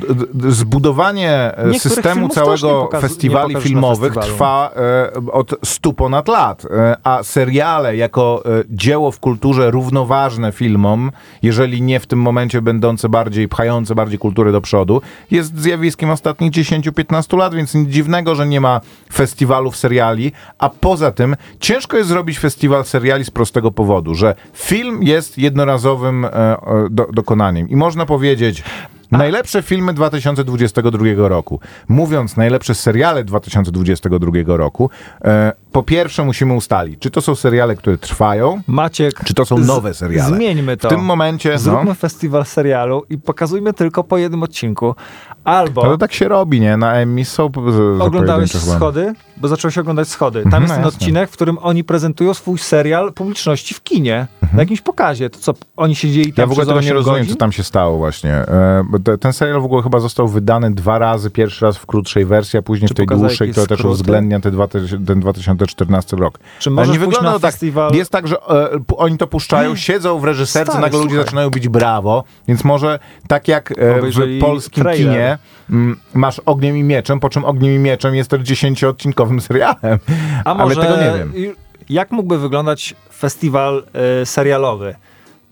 [0.48, 4.32] zbudowanie e, systemu całego festiwali filmowych festiwalu.
[4.32, 11.12] trwa e, od stu ponad lat, e, a seriale jako dzieło w kulturze równoważne filmom,
[11.42, 16.52] jeżeli nie w tym momencie będące bardziej, pchające bardziej kulturę do przodu, jest zjawiskiem ostatnich
[16.52, 18.80] 10-15 lat, więc nic dziwnego, że nie ma
[19.12, 25.02] festiwalów seriali, a poza tym ciężko jest zrobić festiwal seriali z prostego powodu, że film
[25.02, 26.56] jest jednorazowym e,
[26.90, 28.62] do, dokonaniem i można powiedzieć
[29.10, 31.60] Najlepsze filmy 2022 roku.
[31.88, 34.90] Mówiąc najlepsze seriale 2022 roku,
[35.24, 39.24] e, po pierwsze musimy ustalić, czy to są seriale, które trwają, Maciek...
[39.24, 40.36] czy to są nowe seriale.
[40.36, 40.88] Zmieńmy to.
[40.88, 44.94] W tym momencie, Zróbmy no, festiwal serialu i pokazujmy tylko po jednym odcinku.
[45.44, 45.82] Albo...
[45.84, 46.76] no to tak się robi, nie?
[46.76, 47.50] Na Emmy są
[48.00, 48.50] Oglądałeś.
[48.52, 49.12] Schody?
[49.36, 50.42] Bo zacząłeś oglądać Schody.
[50.42, 50.98] Tam Mhm, jest no ten jasne.
[50.98, 54.26] odcinek, w którym oni prezentują swój serial publiczności w kinie.
[54.42, 54.56] Mhm.
[54.56, 55.30] Na jakimś pokazie.
[55.30, 57.32] To co, oni siedzieli tam Ja w ogóle tego nie 8 rozumiem, godzin?
[57.34, 58.32] co tam się stało właśnie.
[58.34, 58.84] E,
[59.20, 61.30] ten serial w ogóle chyba został wydany dwa razy.
[61.30, 63.92] Pierwszy raz w krótszej wersji, a później Czy w tej dłuższej, która też skróty?
[63.92, 64.68] uwzględnia te dwa,
[65.06, 66.38] ten 2014 rok.
[66.58, 67.40] Czy Ale możesz nie wygląda tak.
[67.40, 67.92] festiwal...
[67.94, 71.68] Jest tak, że e, oni to puszczają, siedzą w reżyserce, Stary, nagle ludzie zaczynają bić
[71.68, 75.06] brawo, więc może tak jak e, w polskim trailer.
[75.12, 75.29] kinie
[75.70, 79.98] mm, masz Ogniem i Mieczem, po czym Ogniem i Mieczem jest to dziesięcioodcinkowym serialem.
[80.44, 81.54] A Ale może tego nie wiem.
[81.88, 83.84] jak mógłby wyglądać festiwal
[84.22, 84.94] e, serialowy?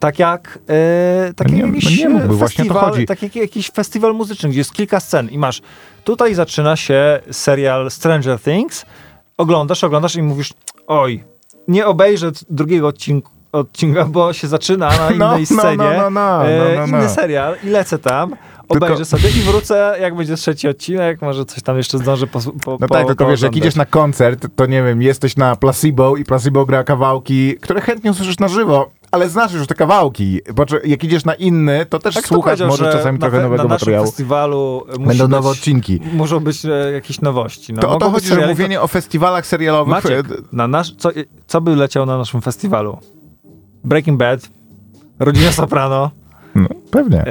[0.01, 4.59] Tak jak e, taki Nie- no jakiś mógłby, festiwal, tak jak jakiś festiwal muzyczny, gdzie
[4.59, 5.62] jest kilka scen i masz,
[6.05, 8.87] tutaj zaczyna się serial Stranger Things,
[9.37, 10.53] oglądasz, oglądasz i mówisz,
[10.87, 11.24] oj,
[11.68, 16.11] nie obejrzę drugiego odcinku, odcinka, bo się zaczyna na No, innej no, scenie, no, no,
[16.11, 17.09] no, e, no, no, inny no.
[17.09, 18.37] serial i lecę tam,
[18.69, 22.41] Tylko- obejrzę sobie i wrócę, jak będzie trzeci odcinek, może coś tam jeszcze zdążę po,
[22.41, 25.57] po, No po, tak, tylko wiesz, jak idziesz na koncert, to nie wiem, jesteś na
[25.57, 30.41] Placebo i Placebo gra kawałki, które chętnie usłyszysz na żywo, ale znasz już te kawałki.
[30.55, 33.43] Bo jak idziesz na inny, to też Tak to słuchasz może że czasami na, trochę
[33.43, 34.07] nowego na materiału.
[34.07, 36.01] festiwalu e, musi Będą być, nowe odcinki.
[36.12, 37.73] Muszą być e, jakieś nowości.
[37.73, 40.03] No, To o to Mogą być chodzi, że mówienie o festiwalach serialowych...
[40.03, 40.09] to...
[40.09, 41.11] Maciek, na nasz, co,
[41.47, 42.99] co by leciał na naszym festiwalu?
[43.85, 44.41] Breaking Bad,
[45.19, 46.18] Rodzina Soprano, No.
[46.91, 47.20] Pewnie.
[47.20, 47.26] E,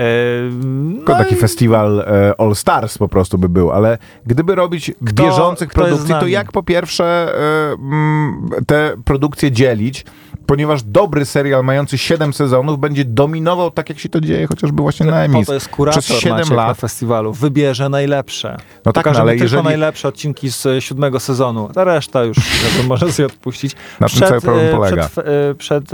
[0.97, 4.91] Tylko no taki i- festiwal e, All Stars po prostu by był, ale gdyby robić
[5.05, 10.05] Kto- bieżących kto produkcji, to jak po pierwsze e, mm, te produkcje dzielić?
[10.45, 15.05] Ponieważ dobry serial mający 7 sezonów będzie dominował tak, jak się to dzieje chociażby właśnie
[15.05, 15.47] na Emis.
[15.47, 16.78] to jest kurator Przez 7 Maciek na lat.
[16.78, 17.34] festiwalu.
[17.34, 18.58] Wybierze najlepsze.
[18.86, 21.70] No tak, no, ale tylko jeżeli- najlepsze odcinki z e, siódmego sezonu.
[21.74, 22.38] Ta reszta już
[22.88, 23.76] może sobie odpuścić.
[23.99, 25.10] Na tym cały problem e, polega.
[25.10, 25.91] Przed, e, przed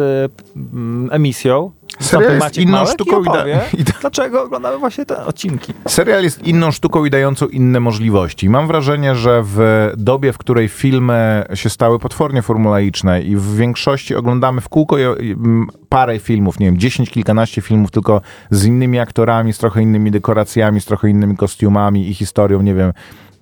[0.55, 5.25] mm, emisją Serial jest inną Małek sztuką i opowie, i da- dlaczego oglądamy właśnie te
[5.25, 5.73] odcinki.
[5.87, 8.49] Serial jest inną sztuką i dającą inne możliwości.
[8.49, 14.15] Mam wrażenie, że w dobie, w której filmy się stały potwornie formulaiczne i w większości
[14.15, 19.53] oglądamy w kółko mm, parę filmów, nie wiem, 10, kilkanaście filmów, tylko z innymi aktorami,
[19.53, 22.93] z trochę innymi dekoracjami, z trochę innymi kostiumami i historią, nie wiem,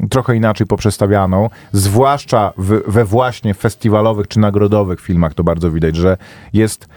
[0.10, 6.18] trochę inaczej poprzestawianą, zwłaszcza w, we właśnie festiwalowych czy nagrodowych filmach to bardzo widać, że
[6.54, 6.88] jest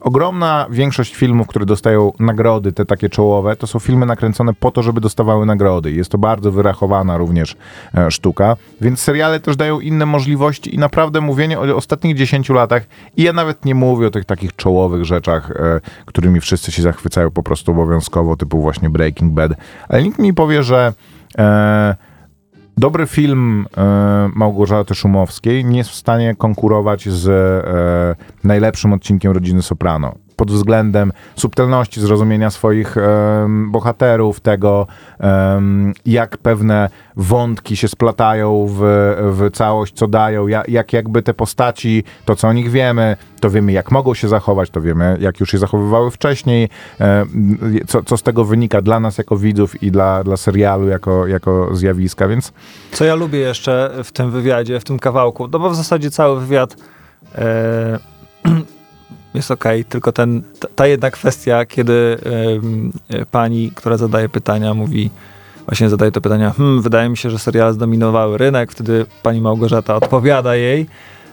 [0.00, 4.82] ogromna większość filmów, które dostają nagrody, te takie czołowe, to są filmy nakręcone po to,
[4.82, 5.92] żeby dostawały nagrody.
[5.92, 7.56] Jest to bardzo wyrachowana również
[7.94, 12.82] e, sztuka, więc seriale też dają inne możliwości i naprawdę mówienie o ostatnich 10 latach
[13.16, 17.30] i ja nawet nie mówię o tych takich czołowych rzeczach, e, którymi wszyscy się zachwycają
[17.30, 19.52] po prostu obowiązkowo, typu właśnie Breaking Bad,
[19.88, 20.92] ale nikt mi powie, że
[21.38, 22.11] e,
[22.82, 29.62] Dobry film e, Małgorzaty Szumowskiej nie jest w stanie konkurować z e, najlepszym odcinkiem Rodziny
[29.62, 30.14] Soprano.
[30.42, 34.86] Pod względem subtelności zrozumienia swoich em, bohaterów, tego
[35.18, 38.80] em, jak pewne wątki się splatają w,
[39.32, 43.50] w całość, co dają, jak, jak jakby te postaci, to co o nich wiemy, to
[43.50, 46.68] wiemy jak mogą się zachować, to wiemy jak już się zachowywały wcześniej,
[46.98, 51.26] em, co, co z tego wynika dla nas jako widzów i dla, dla serialu jako,
[51.26, 52.52] jako zjawiska, więc
[52.92, 56.40] Co ja lubię jeszcze w tym wywiadzie, w tym kawałku, no bo w zasadzie cały
[56.40, 56.76] wywiad
[57.34, 57.98] e,
[59.34, 62.18] jest okej, tylko ten, ta, ta jedna kwestia, kiedy
[63.10, 65.10] e, pani, która zadaje pytania, mówi,
[65.66, 69.96] właśnie zadaje to pytania, hmm, wydaje mi się, że seriale zdominowały rynek, wtedy pani Małgorzata
[69.96, 70.86] odpowiada jej,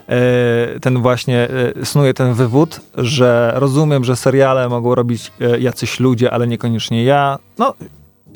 [0.08, 1.48] e, ten właśnie
[1.80, 7.38] e, snuje ten wywód, że rozumiem, że seriale mogą robić jacyś ludzie, ale niekoniecznie ja.
[7.58, 7.74] No,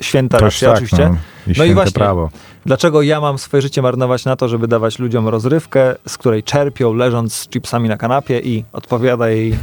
[0.01, 1.09] święta Toż racja tak, oczywiście.
[1.09, 2.29] No, i No i właśnie, prawo.
[2.65, 6.93] Dlaczego ja mam swoje życie marnować na to, żeby dawać ludziom rozrywkę, z której czerpią,
[6.93, 9.55] leżąc z chipsami na kanapie i odpowiada jej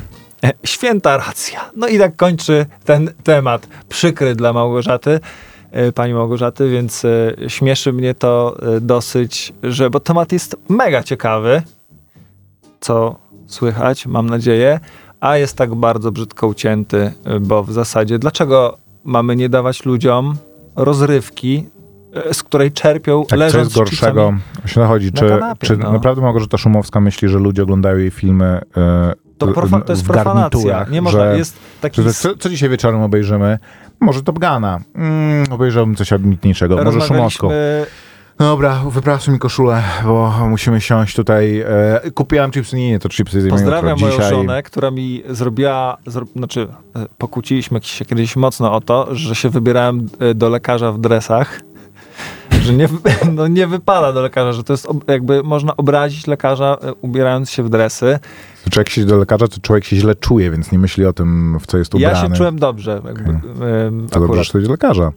[0.45, 1.70] e, święta racja.
[1.76, 5.20] No i tak kończy ten temat przykry dla Małgorzaty,
[5.70, 11.62] e, pani Małgorzaty, więc e, śmieszy mnie to dosyć, że, bo temat jest mega ciekawy,
[12.80, 13.16] co
[13.47, 14.80] słychać, mam nadzieję,
[15.20, 20.36] a jest tak bardzo brzydko ucięty, bo w zasadzie dlaczego mamy nie dawać ludziom
[20.76, 21.66] rozrywki,
[22.14, 24.14] e, z której czerpią Tak, co leżąc jest z chipsami?
[24.14, 24.38] gorszego?
[24.59, 25.92] Właśnie chodzi, na czy, kanapie, czy no.
[25.92, 30.07] naprawdę Małgorzata Szumowska myśli, że ludzie oglądają jej filmy e, To, profa- to jest w
[30.07, 30.86] profanacja.
[30.90, 32.03] Nie można, że, jest taki...
[32.03, 33.59] że co, co dzisiaj wieczorem obejrzymy?
[34.00, 34.80] Może Top Guna.
[34.94, 36.84] Mm, obejrzałbym coś ambitniejszego.
[36.84, 37.48] Może Szumowską.
[38.39, 41.61] Rozmawialiśmy- Dobra, wyprasuj mi koszulę, bo musimy siąść tutaj.
[41.61, 44.30] E, kupiłam chipsy, nie, nie, to chipsy zjemy Pozdrawiam moją Dzisiaj.
[44.30, 49.51] żonę, która mi zrobiła, zro, znaczy e, pokłóciliśmy się kiedyś mocno o to, że się
[49.51, 51.61] wybierałem e, do lekarza w dresach,
[52.64, 52.89] że nie,
[53.37, 57.68] no nie wypada do lekarza, że to jest jakby można obrazić lekarza ubierając się w
[57.68, 58.18] dresy.
[58.64, 61.59] To Człowiek się do lekarza, to człowiek się źle czuje, więc nie myśli o tym,
[61.61, 62.14] w co jest ubrany.
[62.14, 65.12] Ja się czułem dobrze, jakby, em, To dobrze, że to do lekarza.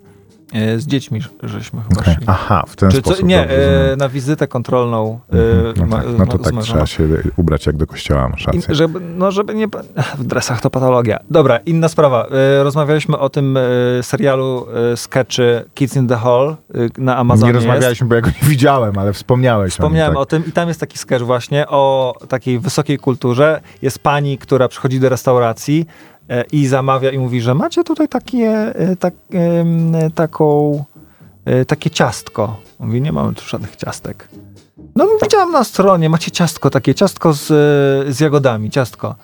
[0.53, 2.13] E, Z dziećmi żeśmy chyba Okej.
[2.15, 2.23] szli.
[2.27, 3.25] Aha, w ten Czy co, sposób.
[3.25, 3.93] nie, dobrze, rozumiem.
[3.93, 5.73] e, na wizytę kontrolną e, Mhm.
[5.77, 7.03] No ma- tak, no to ma- tak trzeba się
[7.37, 8.75] ubrać jak do kościoła, masz rację.
[8.75, 9.67] żeby, no żeby nie...
[10.17, 11.19] W dresach to patologia.
[11.29, 12.27] Dobra, inna sprawa.
[12.59, 13.61] E, rozmawialiśmy o tym e,
[14.03, 16.55] serialu e, sketchy Kids in the Hall e,
[16.97, 17.51] na Amazonie.
[17.51, 17.65] Nie jest.
[17.67, 20.27] rozmawialiśmy, bo ja go nie widziałem, ale wspomniałeś Wspomniałem o o nim.
[20.27, 23.61] tym i tam jest taki sketch właśnie o takiej wysokiej kulturze.
[23.81, 25.85] Jest pani, która przychodzi do restauracji
[26.51, 29.13] i zamawia i mówi, że macie tutaj takie, e, tak,
[30.15, 30.83] taką,
[31.45, 32.57] e, takie ciastko.
[32.79, 34.27] Mówi, nie mamy tu żadnych ciastek.
[34.95, 39.15] No widziałam na stronie, macie ciastko, takie ciastko z, e, z jagodami, ciastko.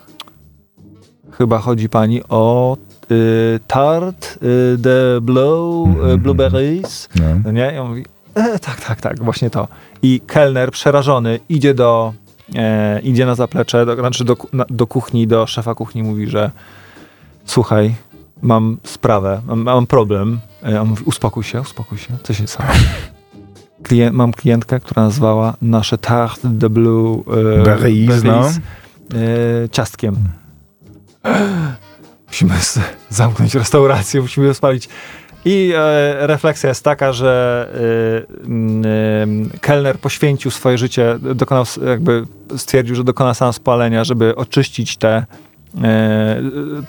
[1.38, 2.76] Chyba chodzi pani o
[3.10, 7.08] y, tart y, de blow, y, blueberries.
[7.14, 7.24] No.
[7.44, 7.72] No nie?
[7.74, 9.68] I on mówi, e, tak, tak, tak, właśnie to.
[10.02, 12.12] I kelner przerażony idzie do,
[12.54, 16.50] e, idzie na zaplecze, do, znaczy do, na, do kuchni, do szefa kuchni mówi, że
[17.44, 17.94] słuchaj,
[18.42, 20.40] mam sprawę, mam, mam problem.
[20.66, 22.70] E, on mówi, uspokój się, uspokój się, co się stało?
[23.82, 27.22] Klient, mam klientkę, która nazwała nasze tarte de blue
[27.60, 28.48] e, Berries, no.
[28.48, 30.16] e, ciastkiem.
[32.28, 32.54] Musimy
[33.08, 34.88] zamknąć restaurację, musimy ją spalić.
[35.44, 37.68] I e, refleksja jest taka, że
[38.40, 38.84] e, mm,
[39.54, 42.26] e, kelner poświęcił swoje życie, dokonał, jakby
[42.56, 45.26] stwierdził, że dokona sam spalenia, żeby oczyścić te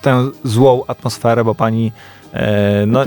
[0.01, 1.91] tę złą atmosferę, bo pani
[2.34, 3.05] e, no,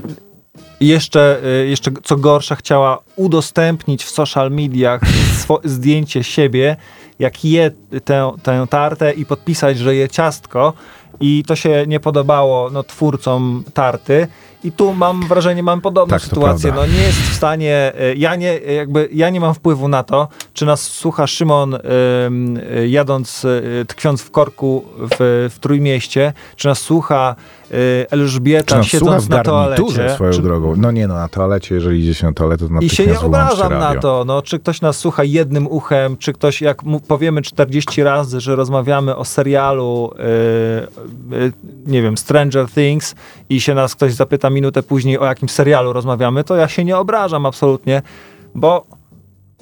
[0.81, 5.01] jeszcze, e, jeszcze co gorsza chciała udostępnić w social mediach
[5.65, 6.77] zdjęcie siebie,
[7.19, 7.71] jak je
[8.05, 10.73] tę, tę tartę i podpisać, że je ciastko.
[11.21, 14.29] I to się nie podobało no, twórcom tarty
[14.65, 16.73] i tu mam wrażenie, mam podobną Tak, sytuację.
[16.77, 20.29] No nie jest w stanie, e, ja nie, jakby, ja nie mam wpływu na to,
[20.55, 26.69] czy nas słucha Szymon ym, y, jadąc, y, tkwiąc w korku w, w Trójmieście, czy
[26.69, 27.37] nas słucha
[28.11, 30.11] Elżbieta Czy siedząc na toalecie.
[30.11, 30.75] swoją czy, drogą?
[30.77, 33.79] No nie no, na toalecie, jeżeli idzie się na toaletę, to I się nie obrażam
[33.79, 38.41] na to, no, czy ktoś nas słucha jednym uchem, czy ktoś, jak powiemy 40 razy,
[38.41, 40.11] że rozmawiamy o serialu,
[41.33, 41.53] y, y,
[41.87, 43.15] nie wiem, Stranger Things
[43.51, 46.97] i się nas ktoś zapyta minutę później, o jakim serialu rozmawiamy, to ja się nie
[46.97, 48.03] obrażam absolutnie,
[48.55, 48.85] bo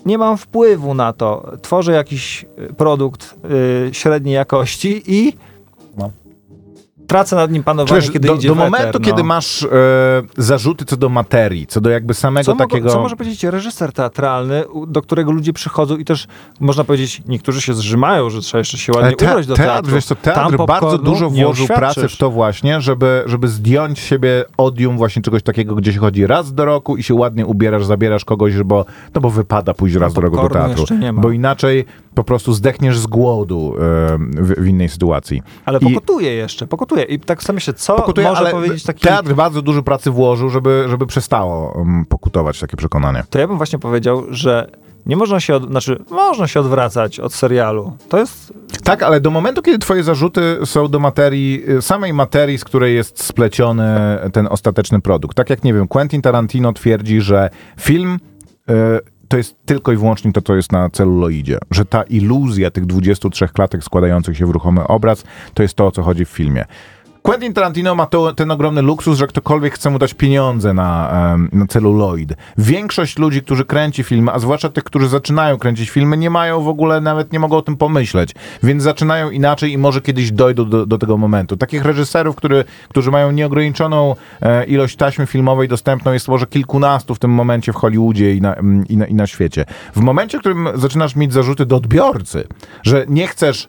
[0.07, 1.53] nie mam wpływu na to.
[1.63, 3.35] Tworzę jakiś y, produkt
[3.89, 5.33] y, średniej jakości i.
[7.07, 9.07] tracę nad nim panowanie, kiedy do, idzie do w eter, momentu, no.
[9.07, 9.69] kiedy masz e,
[10.37, 12.85] zarzuty co do materii, co do jakby samego Co, takiego...
[12.85, 16.27] mogą, co może powiedzieć reżyser teatralny, do którego ludzie przychodzą i też,
[16.61, 19.95] można powiedzieć, niektórzy się zżymają, że trzeba jeszcze się ładnie te- ubrać do teatr, teatru.
[19.95, 24.45] wiesz co, teatr Tam bardzo dużo włożył pracy w to właśnie, żeby, żeby zdjąć siebie
[24.57, 28.25] odium właśnie czegoś takiego, gdzie się chodzi raz do roku i się ładnie ubierasz, zabierasz
[28.25, 28.85] kogoś, bo,
[29.15, 30.81] no bo wypada pójść raz do roku do teatru.
[30.81, 31.23] jeszcze nie ma.
[31.23, 31.85] Bo inaczej
[32.15, 33.81] po prostu zdechniesz z głodu e,
[34.19, 35.43] w, w innej sytuacji.
[35.65, 37.17] Ale I- pokutuje jeszcze, pokutuje.
[37.17, 39.01] I tak sobie myślę, co Pokutuje, może powiedzieć taki...
[39.01, 43.25] teatr bardzo dużo pracy włożył, żeby, żeby przestało um, pokutować takie przekonanie.
[43.31, 44.71] To ja bym właśnie powiedział, że
[45.07, 45.69] nie można się, od...
[45.71, 47.97] znaczy, można się odwracać od serialu.
[48.09, 48.53] To jest
[48.85, 52.95] Tak, ale do momentu, kiedy twoje zarzuty są do materii, y, samej materii, z której
[52.95, 55.37] jest spleciony ten ostateczny produkt.
[55.37, 58.19] Tak jak, nie wiem, Quentin Tarantino twierdzi, że film
[58.71, 58.75] y,
[59.29, 61.59] to jest tylko i wyłącznie to, co jest na celuloidzie.
[61.71, 65.91] Że ta iluzja tych 23 klatek składających się w ruchomy obraz, to jest to, o
[65.91, 66.65] co chodzi w filmie.
[67.27, 71.67] Quentin Tarantino ma to, ten ogromny luksus, że ktokolwiek chce mu dać pieniądze na, na
[71.67, 72.33] celuloid.
[72.59, 76.69] Większość ludzi, którzy kręci filmy, a zwłaszcza tych, którzy zaczynają kręcić filmy, nie mają w
[76.69, 78.35] ogóle, nawet nie mogą o tym pomyśleć.
[78.63, 81.57] Więc zaczynają inaczej i może kiedyś dojdą do, do tego momentu.
[81.57, 87.19] Takich reżyserów, który, którzy mają nieograniczoną e, ilość taśmy filmowej dostępną, jest może kilkunastu w
[87.19, 88.57] tym momencie w Hollywoodzie i na,
[88.89, 89.65] i na, i na świecie.
[89.95, 92.49] W momencie, w którym zaczynasz mieć zarzuty do odbiorcy,
[92.83, 93.69] że nie chcesz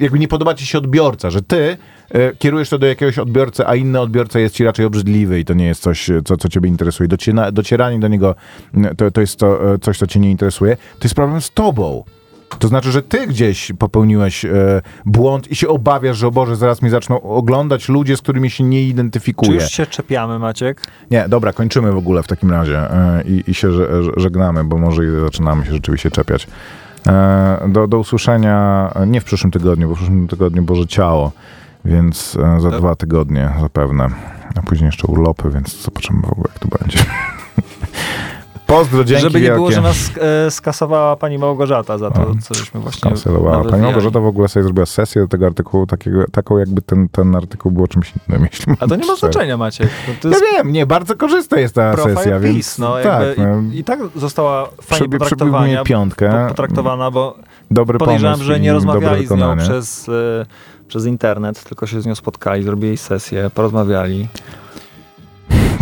[0.00, 1.76] jakby nie podoba ci się odbiorca, że ty
[2.10, 5.54] e, kierujesz to do jakiegoś odbiorcy, a inny odbiorca jest ci raczej obrzydliwy i to
[5.54, 7.08] nie jest coś, co, co ciebie interesuje.
[7.08, 8.34] Dociera, docieranie do niego
[8.74, 10.76] mm, to, to jest to, e, coś, co cię nie interesuje.
[10.76, 12.04] To jest problem z tobą.
[12.58, 16.82] To znaczy, że ty gdzieś popełniłeś e, błąd i się obawiasz, że o Boże, zaraz
[16.82, 19.52] mi zaczną oglądać ludzie, z którymi się nie Czy identyfikuję.
[19.54, 20.80] już się czepiamy, Maciek?
[21.10, 24.64] Nie, dobra, kończymy w ogóle w takim razie e, i, i się że- że- żegnamy,
[24.64, 26.46] bo może i zaczynamy się rzeczywiście czepiać.
[27.06, 31.32] E, do, do usłyszenia e, nie w przyszłym tygodniu, bo w przyszłym tygodniu Boże Ciało,
[31.84, 34.08] więc e, za dwa tygodnie zapewne.
[34.56, 36.98] A później jeszcze urlopy, więc zobaczymy w ogóle, jak to będzie.
[38.66, 39.56] Pozdro, dzięki Żeby nie wielkie.
[39.56, 39.96] było, że nas
[40.46, 43.64] e, skasowała pani Małgorzata za to, co żeśmy właśnie Kancelowała.
[43.64, 43.82] Pani.
[43.82, 47.72] Małgorzata w ogóle sobie zrobiła sesję do tego artykułu, takiego, taką jakby ten, ten artykuł
[47.72, 48.46] był czymś innym,
[48.80, 49.88] A to nie ma znaczenia, Maciek.
[50.24, 53.78] No, Ja wiem, nie, bardzo korzystna jest ta sesja, peace, więc no, tak, no, i,
[53.78, 56.30] I tak została fajnie Przybi- mi piątkę.
[56.42, 57.36] po- potraktowana, bo
[57.70, 60.46] dobry podejrzewam, że nie rozmawiali z nią przez, e,
[60.88, 64.28] przez internet, tylko się z nią spotkali, zrobili sesję, porozmawiali.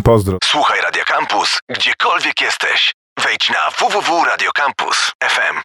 [0.04, 0.38] Pozdro.
[0.44, 2.94] Słuchaj Radio Campus, gdziekolwiek jesteś.
[3.18, 5.60] Wejdź na www.radiocampus.fm.